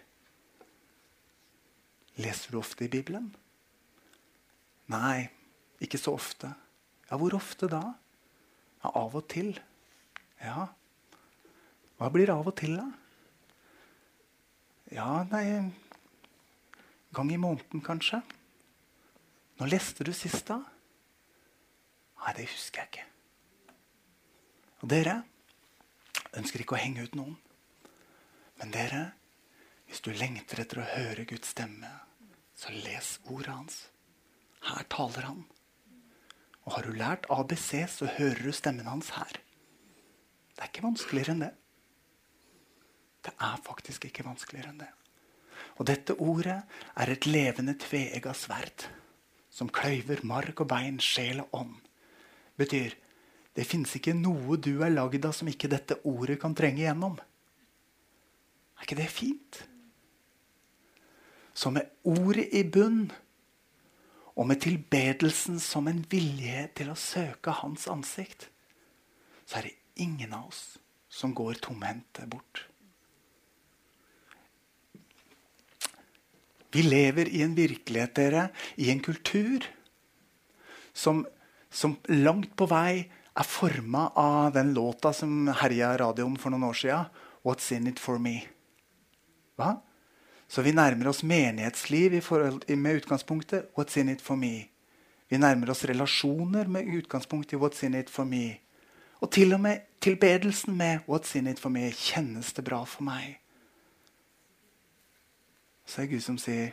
Leser 2.21 2.53
du 2.53 2.59
ofte 2.61 2.85
i 2.85 2.91
Bibelen? 2.93 3.31
Nei, 4.93 5.31
ikke 5.81 5.97
så 5.97 6.13
ofte. 6.19 6.51
Ja, 7.09 7.17
hvor 7.17 7.33
ofte 7.39 7.69
da? 7.71 7.95
Ja, 8.81 8.91
Av 8.95 9.15
og 9.15 9.29
til. 9.29 9.53
Ja. 10.41 10.67
Hva 12.01 12.09
blir 12.13 12.33
av 12.33 12.49
og 12.49 12.57
til, 12.57 12.79
da? 12.81 12.89
Ja, 14.91 15.11
nei 15.31 15.45
gang 17.13 17.33
i 17.33 17.37
måneden, 17.37 17.83
kanskje. 17.83 18.23
Når 19.59 19.73
leste 19.75 20.05
du 20.07 20.13
sist, 20.15 20.47
da? 20.49 20.61
Nei, 22.21 22.35
det 22.37 22.49
husker 22.49 22.85
jeg 22.85 22.91
ikke. 22.91 23.07
Og 24.81 24.93
dere 24.93 25.17
ønsker 26.39 26.63
ikke 26.63 26.77
å 26.77 26.81
henge 26.81 27.05
ut 27.05 27.17
noen. 27.19 27.37
Men 28.61 28.73
dere, 28.73 29.03
hvis 29.89 30.03
du 30.05 30.13
lengter 30.15 30.63
etter 30.63 30.83
å 30.83 30.89
høre 30.95 31.27
Guds 31.29 31.53
stemme, 31.53 31.91
så 32.57 32.73
les 32.77 33.17
ordet 33.27 33.55
hans. 33.55 33.81
Her 34.69 34.87
taler 34.93 35.31
han. 35.31 35.45
Og 36.67 36.77
har 36.77 36.87
du 36.87 36.93
lært 36.97 37.29
ABC, 37.33 37.87
så 37.89 38.09
hører 38.19 38.43
du 38.45 38.53
stemmen 38.53 38.89
hans 38.89 39.13
her. 39.17 39.41
Det 40.55 40.65
er 40.65 40.73
ikke 40.73 40.87
vanskeligere 40.87 41.35
enn 41.35 41.45
det. 41.47 41.53
Det 43.25 43.33
er 43.37 43.63
faktisk 43.65 44.07
ikke 44.09 44.27
vanskeligere 44.27 44.73
enn 44.73 44.83
det. 44.83 44.91
Og 45.81 45.87
dette 45.89 46.17
ordet 46.21 46.59
er 46.97 47.13
et 47.13 47.29
levende 47.29 47.77
tveegga 47.81 48.35
sverd 48.37 48.89
som 49.51 49.71
kløyver 49.73 50.23
mark 50.29 50.61
og 50.63 50.69
bein, 50.71 51.01
sjel 51.03 51.43
og 51.43 51.57
ånd. 51.63 51.79
Betyr 52.61 52.95
det 53.57 53.67
fins 53.67 53.97
ikke 53.97 54.15
noe 54.15 54.59
du 54.63 54.77
er 54.85 54.93
lagd 54.93 55.25
av 55.27 55.35
som 55.37 55.49
ikke 55.51 55.71
dette 55.73 55.99
ordet 56.07 56.39
kan 56.43 56.55
trenge 56.57 56.85
gjennom. 56.85 57.19
Er 58.79 58.87
ikke 58.87 59.01
det 59.01 59.11
fint? 59.13 59.63
Så 61.53 61.73
med 61.75 61.91
ordet 62.07 62.47
i 62.57 62.63
bunn 62.65 63.11
og 64.37 64.47
med 64.49 64.61
tilbedelsen 64.63 65.59
som 65.63 65.89
en 65.91 66.03
vilje 66.11 66.69
til 66.79 66.93
å 66.93 66.99
søke 66.99 67.55
hans 67.63 67.87
ansikt, 67.91 68.49
så 69.47 69.61
er 69.61 69.69
det 69.69 70.03
ingen 70.05 70.35
av 70.37 70.51
oss 70.53 70.65
som 71.11 71.35
går 71.35 71.59
tomhendte 71.65 72.27
bort. 72.31 72.67
Vi 76.71 76.85
lever 76.87 77.27
i 77.35 77.43
en 77.43 77.57
virkelighet, 77.59 78.15
dere, 78.15 78.45
i 78.79 78.93
en 78.93 79.03
kultur 79.03 79.67
som, 80.95 81.25
som 81.67 81.97
langt 82.07 82.55
på 82.55 82.69
vei 82.71 83.03
er 83.35 83.47
forma 83.47 84.07
av 84.19 84.53
den 84.55 84.71
låta 84.77 85.13
som 85.17 85.49
herja 85.63 85.97
radioen 85.99 86.39
for 86.39 86.55
noen 86.55 86.69
år 86.71 86.79
sia. 86.79 87.01
'What's 87.43 87.73
in 87.75 87.89
it 87.89 87.99
for 87.99 88.19
me'? 88.19 88.47
Hva? 89.57 89.81
Så 90.51 90.65
vi 90.67 90.73
nærmer 90.75 91.09
oss 91.13 91.23
menighetsliv 91.23 92.17
med 92.77 92.97
utgangspunktet 92.97 93.69
'What's 93.77 93.99
in 93.99 94.09
it 94.09 94.23
for 94.23 94.35
me'? 94.35 94.67
Vi 95.29 95.37
nærmer 95.37 95.71
oss 95.71 95.85
relasjoner 95.85 96.67
med 96.67 96.87
utgangspunkt 96.87 97.53
i 97.53 97.57
'What's 97.57 97.85
in 97.85 97.95
it 97.95 98.11
for 98.11 98.25
me'? 98.25 98.59
Og 99.21 99.31
til 99.31 99.53
og 99.55 99.61
med 99.61 99.79
tilbedelsen 100.01 100.77
med 100.77 100.99
'What's 101.09 101.39
in 101.39 101.47
it 101.47 101.61
for 101.61 101.71
me'? 101.71 101.91
Kjennes 101.91 102.53
det 102.53 102.65
bra 102.65 102.85
for 102.85 103.03
meg? 103.03 103.41
Så 105.87 106.03
er 106.03 106.07
det 106.07 106.15
Gud 106.15 106.21
som 106.21 106.39
sier 106.39 106.71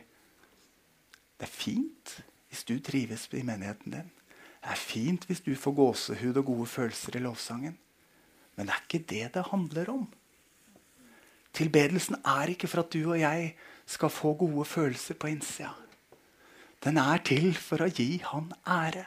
det 1.40 1.46
er 1.46 1.54
fint 1.54 2.24
hvis 2.48 2.64
du 2.64 2.80
trives 2.80 3.30
i 3.34 3.44
menigheten 3.44 3.92
din. 3.92 4.12
Det 4.64 4.72
er 4.72 4.76
fint 4.76 5.26
hvis 5.26 5.42
du 5.42 5.56
får 5.56 5.72
gåsehud 5.72 6.38
og 6.38 6.46
gode 6.46 6.66
følelser 6.66 7.16
i 7.16 7.20
lovsangen. 7.20 7.78
Men 8.56 8.66
det 8.66 8.74
er 8.74 8.84
ikke 8.88 9.06
det 9.10 9.34
det 9.34 9.44
handler 9.52 9.90
om. 9.90 10.08
Tilbedelsen 11.58 12.20
er 12.22 12.54
ikke 12.54 12.70
for 12.70 12.84
at 12.84 12.94
du 12.94 13.02
og 13.10 13.20
jeg 13.20 13.54
skal 13.90 14.14
få 14.14 14.34
gode 14.38 14.66
følelser 14.66 15.18
på 15.18 15.32
innsida. 15.32 15.74
Den 16.84 17.00
er 17.02 17.24
til 17.26 17.50
for 17.58 17.82
å 17.82 17.90
gi 17.90 18.22
Han 18.30 18.52
ære. 18.70 19.06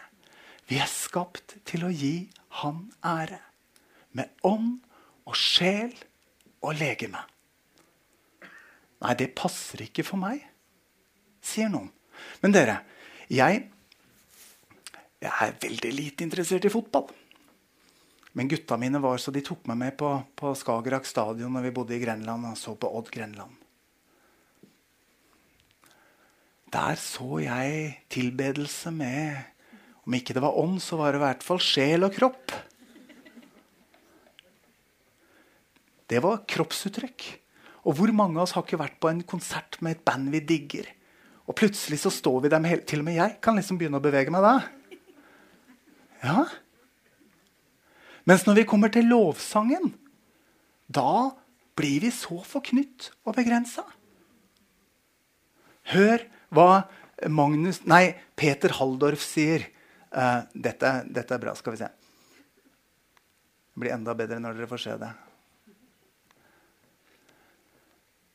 Vi 0.67 0.81
er 0.83 0.91
skapt 0.91 1.61
til 1.67 1.87
å 1.87 1.93
gi 1.95 2.31
Han 2.63 2.89
ære. 3.07 3.39
Med 4.19 4.33
ånd 4.43 4.81
og 5.31 5.37
sjel 5.39 5.95
og 6.61 6.75
legeme. 6.75 7.23
Nei, 9.01 9.15
det 9.17 9.31
passer 9.39 9.87
ikke 9.87 10.05
for 10.05 10.21
meg, 10.21 10.43
sier 11.41 11.71
noen. 11.73 11.89
Men 12.43 12.53
dere, 12.53 12.81
jeg, 13.33 13.63
jeg 15.23 15.31
er 15.47 15.55
veldig 15.63 15.93
lite 15.95 16.27
interessert 16.27 16.67
i 16.67 16.73
fotball. 16.73 17.07
Men 18.33 18.49
gutta 18.51 18.77
mine 18.79 19.01
var 19.03 19.19
så 19.19 19.33
de 19.35 19.43
tok 19.43 19.65
meg 19.71 19.79
med 19.81 19.97
på, 19.99 20.11
på 20.39 20.53
Skagerrak 20.59 21.09
stadion 21.09 21.51
når 21.55 21.67
vi 21.67 21.75
bodde 21.75 21.97
i 21.97 22.03
Grenland 22.03 22.47
og 22.53 22.59
så 22.59 22.77
på 22.79 22.91
Odd 22.99 23.11
Grenland. 23.11 23.57
Der 26.71 26.95
så 27.03 27.41
jeg 27.43 27.97
tilbedelse 28.13 28.93
med 28.95 29.41
Om 30.07 30.15
ikke 30.17 30.35
det 30.37 30.43
var 30.43 30.57
ånd, 30.59 30.79
så 30.83 30.97
var 30.97 31.13
det 31.13 31.21
i 31.21 31.25
hvert 31.25 31.43
fall 31.45 31.59
sjel 31.63 32.07
og 32.07 32.15
kropp. 32.15 32.55
Det 36.11 36.19
var 36.25 36.41
kroppsuttrykk. 36.49 37.27
Og 37.87 37.95
hvor 37.99 38.11
mange 38.17 38.39
av 38.39 38.47
oss 38.47 38.55
har 38.57 38.65
ikke 38.65 38.81
vært 38.81 38.97
på 39.03 39.11
en 39.11 39.21
konsert 39.23 39.79
med 39.85 39.99
et 39.99 40.03
band 40.07 40.33
vi 40.33 40.41
digger? 40.43 40.89
Og 41.47 41.55
plutselig 41.59 42.01
så 42.03 42.11
står 42.15 42.47
vi 42.47 42.53
der 42.53 42.63
med 42.65 42.83
Til 42.89 43.05
og 43.05 43.07
med 43.11 43.21
jeg 43.21 43.37
kan 43.45 43.61
liksom 43.61 43.79
begynne 43.79 44.01
å 44.01 44.05
bevege 44.05 44.33
meg 44.33 44.47
da. 44.47 44.57
Ja, 46.25 46.43
mens 48.29 48.45
når 48.47 48.61
vi 48.61 48.69
kommer 48.69 48.93
til 48.93 49.09
lovsangen, 49.11 49.93
da 50.91 51.31
blir 51.79 52.03
vi 52.05 52.11
så 52.13 52.41
forknytt 52.45 53.11
og 53.25 53.37
begrensa. 53.39 53.87
Hør 55.95 56.27
hva 56.55 56.85
Magnus, 57.31 57.83
nei, 57.89 58.15
Peter 58.39 58.73
Halldorf 58.79 59.23
sier. 59.25 59.67
Uh, 60.11 60.43
dette, 60.55 60.91
dette, 61.07 61.37
er 61.37 61.43
bra. 61.43 61.55
Skal 61.55 61.75
vi 61.75 61.83
se. 61.83 61.89
Det 63.71 63.83
blir 63.83 63.95
enda 63.95 64.15
bedre 64.17 64.41
når 64.43 64.57
dere 64.57 64.71
får 64.71 64.83
se 64.83 64.97
det. 65.01 65.11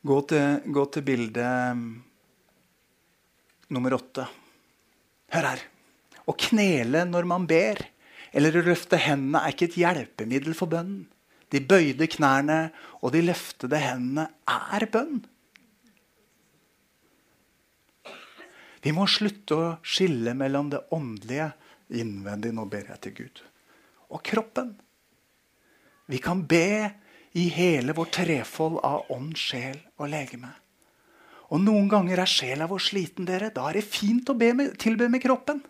Gå 0.05 0.19
til, 0.29 0.61
gå 0.69 0.83
til 0.93 1.05
bilde 1.05 1.47
mm, 1.75 1.87
nummer 3.73 3.97
åtte. 3.97 4.27
Hør 5.33 5.49
her. 5.49 5.65
Å 6.25 6.37
knele 6.45 7.03
når 7.09 7.27
man 7.29 7.49
ber 7.49 7.81
eller 8.35 8.57
å 8.59 8.65
løfte 8.65 8.99
hendene 8.99 9.41
er 9.41 9.53
ikke 9.53 9.69
et 9.69 9.77
hjelpemiddel 9.79 10.55
for 10.57 10.71
bønnen. 10.71 11.05
De 11.53 11.61
bøyde 11.63 12.07
knærne 12.11 12.59
og 12.99 13.13
de 13.15 13.21
løftede 13.23 13.79
hendene 13.79 14.27
er 14.49 14.85
bønn. 14.91 15.21
Vi 18.83 18.93
må 18.93 19.07
slutte 19.09 19.55
å 19.57 19.69
skille 19.81 20.35
mellom 20.37 20.67
det 20.73 20.83
åndelige 20.93 21.53
innvendig, 21.95 22.51
nå 22.53 22.67
ber 22.69 22.91
jeg 22.91 23.01
til 23.01 23.15
Gud, 23.17 23.39
og 24.13 24.21
kroppen. 24.25 24.75
Vi 26.11 26.19
kan 26.21 26.43
be 26.45 26.91
i 27.35 27.47
hele 27.53 27.95
vår 27.97 28.11
trefold 28.13 28.77
av 28.85 29.09
ånd, 29.13 29.33
sjel 29.39 29.79
og 29.97 30.11
legeme. 30.11 30.51
Og 31.53 31.61
Noen 31.61 31.89
ganger 31.89 32.21
er 32.21 32.29
sjela 32.29 32.67
vår 32.69 32.81
sliten. 32.81 33.25
dere. 33.25 33.51
Da 33.53 33.69
er 33.69 33.79
det 33.79 33.85
fint 33.85 34.29
å 34.29 34.35
med, 34.37 34.77
tilbe 34.81 35.09
med 35.09 35.21
kroppen. 35.21 35.61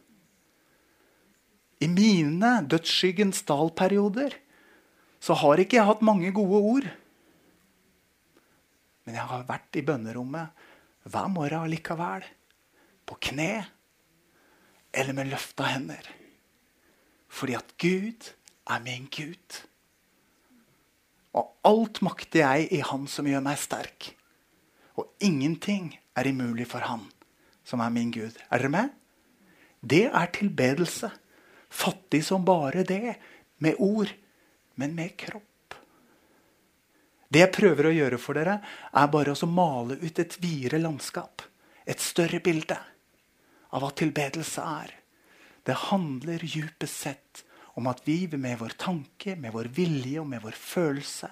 I 1.83 1.87
mine 1.91 2.51
dødsskyggens 2.71 3.43
dal-perioder 3.47 4.37
så 5.19 5.35
har 5.41 5.59
ikke 5.59 5.79
jeg 5.79 5.87
hatt 5.89 6.05
mange 6.05 6.31
gode 6.35 6.61
ord. 6.61 6.87
Men 9.05 9.17
jeg 9.17 9.27
har 9.29 9.47
vært 9.47 9.77
i 9.77 9.83
bønnerommet 9.85 10.65
hver 11.05 11.29
morgen 11.33 11.69
likevel. 11.69 12.25
På 13.05 13.17
kne 13.21 13.65
eller 14.95 15.13
med 15.13 15.29
løfta 15.29 15.67
hender. 15.69 16.07
Fordi 17.29 17.57
at 17.57 17.73
Gud 17.81 18.31
er 18.71 18.83
min 18.85 19.09
Gud. 19.13 19.59
Og 21.35 21.51
alt 21.67 22.01
makter 22.05 22.45
jeg 22.45 22.69
i 22.71 22.79
Han 22.85 23.09
som 23.11 23.27
gjør 23.27 23.43
meg 23.43 23.59
sterk. 23.59 24.13
Og 24.95 25.11
ingenting 25.19 25.91
er 26.15 26.31
umulig 26.31 26.69
for 26.71 26.85
Han 26.87 27.03
som 27.65 27.81
er 27.83 27.91
min 27.91 28.13
Gud. 28.13 28.37
Er 28.49 28.61
dere 28.61 28.71
med? 28.71 28.89
Det 29.81 30.05
er 30.07 30.31
tilbedelse. 30.33 31.11
Fattig 31.75 32.23
som 32.25 32.45
bare 32.47 32.85
det. 32.87 33.17
Med 33.63 33.75
ord, 33.79 34.11
men 34.75 34.95
med 34.95 35.15
kropp. 35.19 35.75
Det 37.27 37.41
jeg 37.41 37.55
prøver 37.55 37.89
å 37.89 37.95
gjøre 37.95 38.19
for 38.21 38.37
dere, 38.37 38.59
er 38.95 39.11
bare 39.11 39.33
å 39.35 39.49
male 39.49 39.97
ut 39.99 40.19
et 40.21 40.37
videre 40.39 40.79
landskap. 40.79 41.43
Et 41.83 41.99
større 41.99 42.39
bilde 42.43 42.77
av 43.75 43.83
hva 43.83 43.91
tilbedelse 43.91 44.63
er. 44.63 44.93
Det 45.65 45.75
handler 45.89 46.45
djupest 46.45 47.01
sett 47.07 47.43
om 47.75 47.89
at 47.91 48.05
vi 48.05 48.23
med 48.37 48.59
vår 48.61 48.77
tanke, 48.79 49.35
med 49.35 49.51
vår 49.51 49.67
vilje 49.75 50.21
og 50.21 50.29
med 50.31 50.45
vår 50.45 50.55
følelse, 50.55 51.31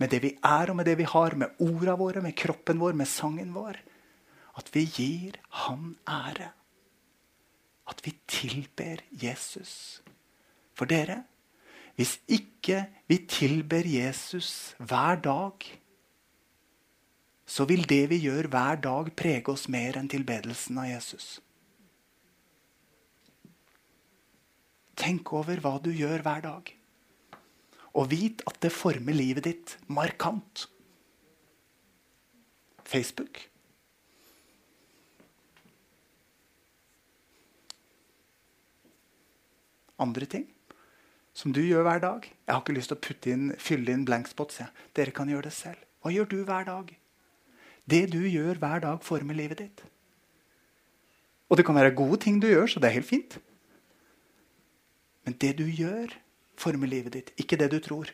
med 0.00 0.12
det 0.14 0.22
vi 0.24 0.32
er 0.40 0.70
og 0.70 0.78
med 0.78 0.88
det 0.88 0.96
vi 1.02 1.08
har, 1.08 1.36
med 1.36 1.60
orda 1.60 1.98
våre, 2.00 2.22
med 2.24 2.36
kroppen 2.38 2.80
vår, 2.80 2.96
med 2.96 3.10
sangen 3.10 3.52
vår, 3.52 3.76
at 4.56 4.72
vi 4.72 4.86
gir 4.88 5.36
Han 5.66 5.96
ære. 6.08 6.52
At 7.92 8.00
vi 8.06 8.14
tilber 8.30 9.04
Jesus. 9.12 10.00
For 10.72 10.88
dere, 10.88 11.22
hvis 11.98 12.16
ikke 12.32 12.86
vi 13.10 13.20
tilber 13.28 13.84
Jesus 13.84 14.72
hver 14.80 15.20
dag, 15.20 15.68
så 17.44 17.66
vil 17.68 17.84
det 17.88 18.06
vi 18.08 18.22
gjør 18.24 18.48
hver 18.48 18.80
dag, 18.80 19.10
prege 19.16 19.52
oss 19.52 19.68
mer 19.68 19.98
enn 20.00 20.08
tilbedelsen 20.08 20.78
av 20.80 20.88
Jesus. 20.88 21.34
Tenk 24.96 25.32
over 25.36 25.60
hva 25.60 25.76
du 25.82 25.90
gjør 25.92 26.24
hver 26.24 26.44
dag. 26.46 26.72
Og 27.92 28.08
vit 28.08 28.40
at 28.48 28.56
det 28.64 28.72
former 28.72 29.12
livet 29.12 29.44
ditt 29.50 29.76
markant. 29.92 30.64
Facebook. 32.88 33.51
Andre 40.02 40.28
ting 40.28 40.48
som 41.36 41.52
du 41.52 41.62
gjør 41.64 41.86
hver 41.86 42.02
dag. 42.02 42.26
Jeg 42.28 42.52
har 42.52 42.60
ikke 42.60 42.76
lyst 42.76 42.92
til 42.92 42.98
å 42.98 43.32
inn, 43.32 43.46
fylle 43.60 43.94
inn 43.94 44.04
blank 44.08 44.28
spots. 44.28 44.60
Ja. 44.60 44.68
Dere 44.96 45.14
kan 45.16 45.30
gjøre 45.32 45.48
det 45.48 45.56
selv. 45.56 45.80
Hva 46.02 46.12
gjør 46.12 46.28
du 46.28 46.38
hver 46.44 46.66
dag? 46.68 46.92
Det 47.88 48.02
du 48.12 48.20
gjør 48.20 48.60
hver 48.60 48.82
dag, 48.84 49.00
former 49.02 49.34
livet 49.34 49.62
ditt. 49.62 49.82
Og 51.48 51.58
det 51.58 51.66
kan 51.66 51.76
være 51.76 51.94
gode 51.96 52.20
ting 52.24 52.40
du 52.40 52.48
gjør, 52.48 52.68
så 52.68 52.80
det 52.80 52.90
er 52.90 52.98
helt 52.98 53.08
fint. 53.08 53.38
Men 55.24 55.36
det 55.40 55.56
du 55.58 55.64
gjør, 55.66 56.12
former 56.58 56.90
livet 56.90 57.16
ditt, 57.16 57.32
ikke 57.40 57.58
det 57.60 57.70
du 57.72 57.78
tror. 57.82 58.12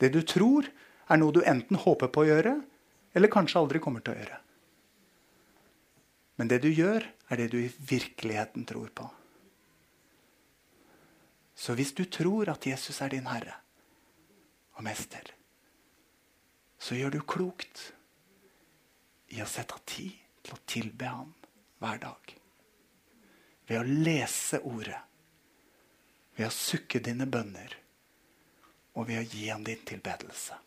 Det 0.00 0.10
du 0.12 0.20
tror, 0.26 0.68
er 1.08 1.20
noe 1.20 1.32
du 1.32 1.40
enten 1.46 1.78
håper 1.78 2.10
på 2.12 2.24
å 2.24 2.28
gjøre, 2.28 2.56
eller 3.16 3.32
kanskje 3.32 3.60
aldri 3.62 3.80
kommer 3.82 4.02
til 4.04 4.14
å 4.14 4.18
gjøre. 4.20 4.40
Men 6.36 6.50
det 6.52 6.60
du 6.64 6.68
gjør, 6.68 7.04
er 7.28 7.40
det 7.40 7.48
du 7.52 7.58
i 7.62 7.72
virkeligheten 7.88 8.66
tror 8.68 8.90
på. 8.94 9.08
Så 11.56 11.74
hvis 11.74 11.94
du 11.96 12.04
tror 12.04 12.50
at 12.52 12.66
Jesus 12.68 13.00
er 13.00 13.14
din 13.14 13.28
herre 13.30 13.56
og 14.76 14.84
mester, 14.84 15.32
så 16.78 16.98
gjør 16.98 17.16
du 17.16 17.22
klokt 17.24 17.86
i 19.32 19.40
å 19.40 19.48
sette 19.48 19.74
av 19.74 19.84
tid 19.88 20.12
til 20.44 20.54
å 20.54 20.64
tilbe 20.68 21.08
ham 21.08 21.32
hver 21.80 22.02
dag. 22.04 22.34
Ved 23.66 23.80
å 23.80 23.96
lese 24.04 24.60
ordet, 24.68 25.00
ved 26.36 26.50
å 26.50 26.54
sukke 26.54 27.00
dine 27.00 27.26
bønner 27.26 27.72
og 28.96 29.08
ved 29.08 29.22
å 29.22 29.26
gi 29.26 29.48
ham 29.48 29.64
din 29.64 29.80
tilbedelse. 29.88 30.60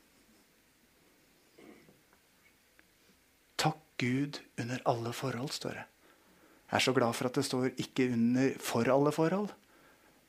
Takk 3.60 3.86
Gud 4.00 4.40
under 4.60 4.82
alle 4.90 5.14
forhold, 5.14 5.52
står 5.56 5.80
det. 5.80 5.86
Jeg 6.70 6.78
er 6.78 6.86
så 6.86 6.94
glad 6.94 7.16
for 7.18 7.28
at 7.30 7.36
det 7.36 7.46
står 7.46 7.70
'ikke 7.70 8.14
under 8.14 8.54
for 8.60 8.90
alle 8.94 9.12
forhold', 9.12 9.54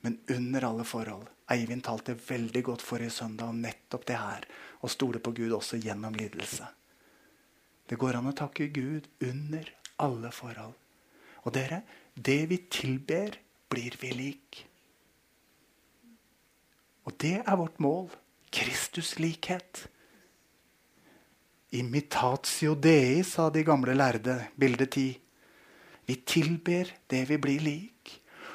men 0.02 0.18
under 0.30 0.64
alle 0.68 0.84
forhold. 0.84 1.26
Eivind 1.50 1.82
talte 1.82 2.14
veldig 2.28 2.64
godt 2.64 2.82
forrige 2.82 3.10
søndag 3.10 3.48
om 3.48 3.60
nettopp 3.60 4.06
det 4.06 4.16
her. 4.16 4.44
Å 4.82 4.88
stole 4.88 5.18
på 5.18 5.32
Gud 5.34 5.52
også 5.52 5.80
gjennom 5.82 6.14
lidelse. 6.14 6.66
Det 7.90 7.98
går 7.98 8.16
an 8.16 8.30
å 8.30 8.36
takke 8.36 8.68
Gud 8.72 9.08
under 9.20 9.66
alle 9.98 10.30
forhold. 10.30 10.74
Og 11.44 11.54
dere, 11.54 11.82
det 12.14 12.48
vi 12.48 12.56
tilber, 12.70 13.36
blir 13.68 13.96
vi 14.00 14.10
lik. 14.10 14.66
Og 17.04 17.16
det 17.18 17.42
er 17.46 17.56
vårt 17.56 17.80
mål. 17.82 18.10
Kristus 18.50 19.18
likhet. 19.18 19.88
Imitatio 21.70 22.74
dei, 22.74 23.22
sa 23.22 23.46
de 23.50 23.62
gamle 23.62 23.94
lærde, 23.94 24.34
bilde 24.58 24.86
10. 24.86 25.20
Vi 26.06 26.16
tilber 26.26 26.88
det 27.06 27.28
vi 27.28 27.38
blir 27.38 27.60
lik. 27.62 28.14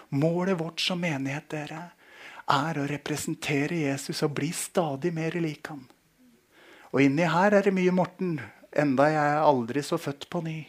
Målet 0.10 0.60
vårt 0.60 0.82
som 0.84 1.00
menighet 1.00 1.48
dere, 1.54 1.84
er 2.52 2.78
å 2.78 2.88
representere 2.90 3.86
Jesus 3.88 4.20
og 4.28 4.36
bli 4.36 4.52
stadig 4.54 5.14
mer 5.16 5.38
lik 5.40 5.72
han. 5.72 5.86
Og 6.92 7.02
inni 7.02 7.24
her 7.32 7.56
er 7.56 7.64
det 7.66 7.74
mye 7.76 7.96
Morten, 7.96 8.38
enda 8.76 9.08
jeg 9.10 9.32
er 9.32 9.48
aldri 9.48 9.84
så 9.84 9.98
født 9.98 10.28
på 10.30 10.44
ny. 10.44 10.60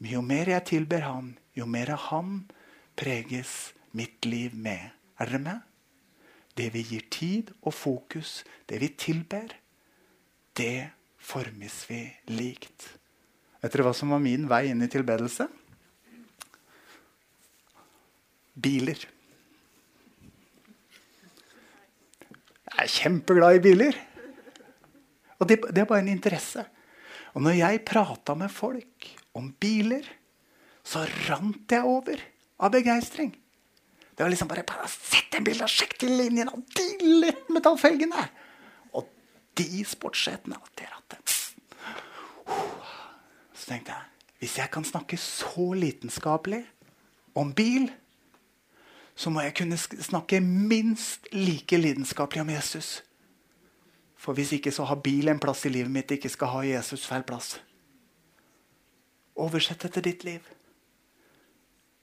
Men 0.00 0.12
jo 0.16 0.24
mer 0.24 0.48
jeg 0.50 0.68
tilber 0.72 1.04
Han, 1.04 1.30
jo 1.56 1.68
mer 1.68 1.92
av 1.94 2.08
Han 2.10 2.42
preges 2.96 3.74
mitt 3.92 4.24
liv 4.24 4.56
med. 4.56 4.90
Er 5.20 5.28
dere 5.30 5.40
med? 5.40 5.60
Det 6.56 6.72
vi 6.72 6.82
gir 6.84 7.06
tid 7.12 7.52
og 7.62 7.74
fokus, 7.76 8.42
det 8.68 8.80
vi 8.80 8.88
tilber, 8.96 9.52
det 10.56 10.95
formes 11.26 11.82
vi 11.90 12.00
likt. 12.30 12.86
Vet 13.62 13.72
dere 13.72 13.86
hva 13.88 13.94
som 13.96 14.12
var 14.14 14.22
min 14.22 14.46
vei 14.50 14.68
inn 14.70 14.84
i 14.84 14.90
tilbedelse? 14.90 15.48
Biler. 18.66 19.00
Jeg 22.66 22.84
er 22.84 22.92
kjempeglad 22.92 23.58
i 23.58 23.64
biler. 23.64 23.98
Og 25.40 25.48
det, 25.48 25.58
det 25.72 25.82
er 25.82 25.88
bare 25.88 26.04
en 26.04 26.14
interesse. 26.14 26.62
Og 27.34 27.42
når 27.44 27.58
jeg 27.58 27.84
prata 27.88 28.36
med 28.38 28.52
folk 28.52 29.10
om 29.36 29.50
biler, 29.60 30.06
så 30.86 31.02
rant 31.26 31.72
jeg 31.72 31.84
over 31.84 32.22
av 32.62 32.72
begeistring. 32.72 33.34
Det 34.16 34.24
var 34.24 34.32
liksom 34.32 34.48
bare, 34.48 34.64
Sett 34.88 35.34
en 35.36 35.48
og 35.50 35.68
sjekk 35.68 35.98
til 36.00 36.14
linjen 36.16 36.48
av 36.48 36.62
de 36.78 37.16
lettmetallfelgene! 37.26 38.22
Og 38.24 38.45
de 39.56 40.86
rattet. 40.90 41.34
Så 43.54 43.70
tenkte 43.70 43.94
jeg 43.94 44.12
hvis 44.36 44.58
jeg 44.58 44.68
kan 44.70 44.84
snakke 44.84 45.16
så 45.16 45.72
lidenskapelig 45.72 46.60
om 47.34 47.54
bil, 47.56 47.88
så 49.16 49.30
må 49.32 49.40
jeg 49.40 49.54
kunne 49.56 49.78
snakke 49.80 50.42
minst 50.44 51.28
like 51.32 51.76
lidenskapelig 51.76 52.42
om 52.44 52.50
Jesus. 52.52 53.02
For 54.16 54.36
hvis 54.36 54.52
ikke 54.52 54.72
så 54.72 54.84
har 54.84 55.00
bil 55.00 55.28
en 55.32 55.40
plass 55.40 55.64
i 55.64 55.72
livet 55.72 55.92
mitt 55.92 56.12
ikke 56.12 56.28
skal 56.28 56.52
ha 56.52 56.60
Jesus 56.68 57.06
feil 57.08 57.24
plass. 57.24 57.56
Oversett 59.36 59.80
det 59.80 59.92
til 59.96 60.04
ditt 60.04 60.28
liv. 60.28 60.52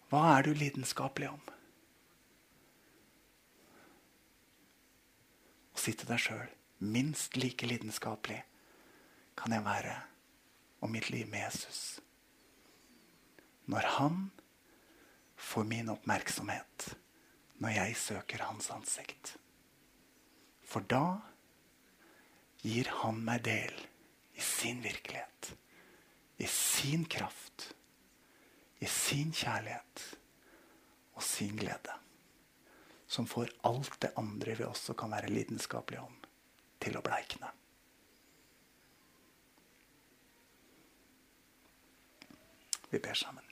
Hva 0.10 0.38
er 0.38 0.50
du 0.50 0.58
lidenskapelig 0.58 1.30
om? 1.30 1.40
Og 5.74 5.82
si 5.86 5.94
til 5.94 6.10
deg 6.10 6.22
sjøl 6.22 6.50
minst 6.84 7.38
like 7.40 7.68
lidenskapelig 7.68 8.42
kan 9.40 9.56
jeg 9.56 9.66
være 9.66 9.96
om 10.84 10.92
mitt 10.92 11.10
liv 11.10 11.28
med 11.32 11.46
Jesus. 11.46 12.00
Når 13.72 13.88
han 13.98 14.20
får 15.40 15.64
min 15.64 15.90
oppmerksomhet 15.94 16.94
når 17.64 17.76
jeg 17.78 17.96
søker 17.96 18.44
hans 18.44 18.70
ansikt. 18.74 19.36
For 20.68 20.84
da 20.90 21.22
gir 22.64 22.90
han 23.04 23.22
meg 23.24 23.44
del 23.46 23.76
i 24.36 24.44
sin 24.44 24.82
virkelighet, 24.84 25.54
i 26.42 26.48
sin 26.50 27.06
kraft, 27.06 27.70
i 28.84 28.90
sin 28.90 29.32
kjærlighet 29.32 30.04
og 31.14 31.24
sin 31.24 31.56
glede. 31.60 32.00
Som 33.08 33.28
får 33.30 33.54
alt 33.68 34.00
det 34.02 34.14
andre 34.18 34.58
vi 34.58 34.66
også 34.66 34.96
kan 34.98 35.14
være 35.14 35.32
lidenskapelige 35.32 36.02
om, 36.02 36.16
til 36.84 37.00
å 37.00 37.04
bleikne. 37.06 37.50
Vi 42.94 43.00
ber 43.02 43.18
sammen. 43.18 43.48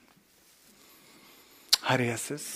Herre 1.82 2.04
Jesus. 2.12 2.46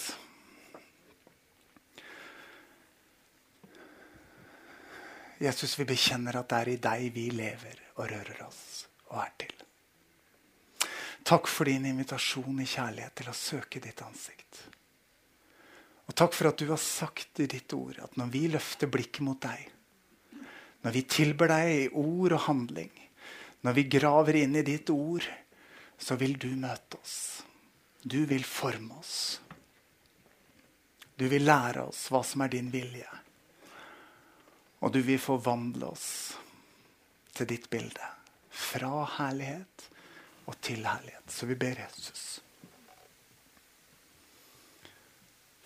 Jesus, 5.39 5.75
vi 5.79 5.85
bekjenner 5.85 6.39
at 6.39 6.49
det 6.49 6.61
er 6.63 6.71
i 6.73 6.79
deg 6.81 7.09
vi 7.13 7.27
lever 7.35 7.83
og 7.97 8.07
rører 8.09 8.45
oss 8.47 8.87
og 9.11 9.19
er 9.25 9.35
til. 9.43 9.57
Takk 11.27 11.51
for 11.51 11.67
din 11.67 11.89
invitasjon 11.91 12.63
i 12.63 12.69
kjærlighet 12.71 13.19
til 13.19 13.29
å 13.33 13.35
søke 13.35 13.83
ditt 13.83 14.01
ansikt. 14.07 14.63
Og 16.07 16.15
takk 16.15 16.37
for 16.39 16.53
at 16.53 16.63
du 16.63 16.71
har 16.71 16.81
sagt 16.81 17.43
i 17.43 17.49
ditt 17.51 17.75
ord 17.75 17.99
at 18.05 18.15
når 18.17 18.31
vi 18.31 18.45
løfter 18.53 18.87
blikket 18.87 19.27
mot 19.27 19.43
deg, 19.43 19.73
når 20.87 20.95
vi 20.95 21.03
tilber 21.11 21.51
deg 21.51 21.69
i 21.75 21.87
ord 21.99 22.37
og 22.37 22.45
handling, 22.45 22.93
når 23.67 23.75
vi 23.75 23.83
graver 23.91 24.37
inn 24.39 24.53
i 24.55 24.63
ditt 24.63 24.93
ord, 24.95 25.25
så 25.99 26.15
vil 26.21 26.37
du 26.39 26.53
møte 26.55 27.01
oss. 27.01 27.17
Du 28.07 28.21
vil 28.31 28.45
forme 28.47 28.95
oss. 29.01 29.17
Du 31.19 31.25
vil 31.27 31.43
lære 31.43 31.89
oss 31.89 32.05
hva 32.15 32.21
som 32.23 32.45
er 32.47 32.53
din 32.53 32.69
vilje. 32.71 33.09
Og 34.87 34.95
du 34.95 35.01
vil 35.03 35.19
forvandle 35.19 35.91
oss 35.91 36.07
til 37.35 37.51
ditt 37.51 37.67
bilde. 37.73 38.13
Fra 38.47 39.03
herlighet 39.17 39.89
og 40.47 40.55
til 40.63 40.87
herlighet. 40.87 41.27
Så 41.27 41.51
vi 41.51 41.59
ber 41.59 41.83
Jesus. 41.83 42.25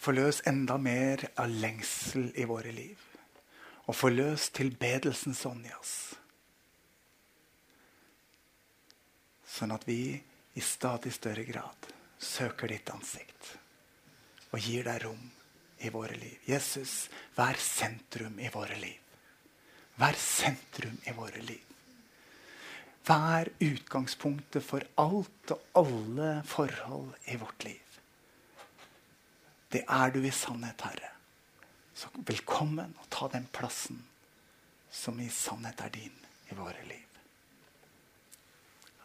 Forløs 0.00 0.40
enda 0.48 0.80
mer 0.80 1.28
av 1.36 1.52
lengsel 1.52 2.30
i 2.40 2.48
våre 2.48 2.72
liv. 2.72 3.09
Og 3.91 3.97
forløs 3.97 4.53
i 5.66 5.72
oss. 5.74 5.95
Sånn 9.51 9.74
at 9.74 9.82
vi 9.88 10.14
i 10.55 10.62
stadig 10.62 11.11
større 11.16 11.43
grad 11.49 11.91
søker 12.20 12.70
ditt 12.70 12.91
ansikt 12.95 13.57
og 14.51 14.62
gir 14.62 14.86
deg 14.86 15.03
rom 15.03 15.26
i 15.82 15.91
våre 15.91 16.14
liv. 16.14 16.38
Jesus, 16.47 17.09
vær 17.34 17.59
sentrum 17.59 18.38
i 18.38 18.51
våre 18.53 18.78
liv. 18.78 18.99
Vær 19.99 20.18
sentrum 20.18 20.97
i 21.07 21.14
våre 21.16 21.43
liv. 21.43 21.66
Vær 23.11 23.51
utgangspunktet 23.59 24.64
for 24.64 24.86
alt 25.03 25.55
og 25.57 25.80
alle 25.82 26.34
forhold 26.47 27.14
i 27.32 27.38
vårt 27.41 27.66
liv. 27.66 27.97
Det 29.70 29.82
er 29.86 30.14
du 30.14 30.22
i 30.22 30.34
sannhet, 30.34 30.86
Herre. 30.86 31.16
Så 32.01 32.09
velkommen 32.24 32.94
og 32.96 33.09
ta 33.12 33.26
den 33.28 33.44
plassen 33.53 33.98
som 34.88 35.18
i 35.20 35.26
sannhet 35.28 35.82
er 35.84 35.90
din 35.92 36.14
i 36.48 36.57
våre 36.57 36.80
liv. 36.88 37.18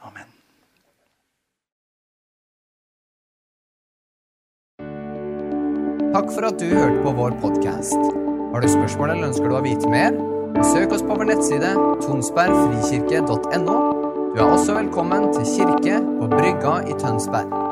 Amen. 0.07 0.31
Takk 6.15 6.31
for 6.31 6.47
at 6.47 6.61
du 6.61 6.71
hørte 6.71 7.03
på 7.03 7.11
vår 7.19 7.35
podkast. 7.43 7.99
Har 8.53 8.63
du 8.63 8.71
spørsmål 8.71 9.11
eller 9.17 9.27
ønsker 9.33 9.51
du 9.51 9.59
å 9.59 9.65
vite 9.65 9.91
mer? 9.91 10.15
Søk 10.63 10.95
oss 10.95 11.03
på 11.03 11.19
vår 11.19 11.33
nettside 11.33 11.75
tonsbergfrikirke.no. 12.05 13.77
Du 14.31 14.39
er 14.39 14.47
også 14.47 14.79
velkommen 14.79 15.33
til 15.35 15.51
kirke 15.51 15.99
på 15.99 16.31
Brygga 16.31 16.79
i 16.87 16.95
Tønsberg. 17.03 17.64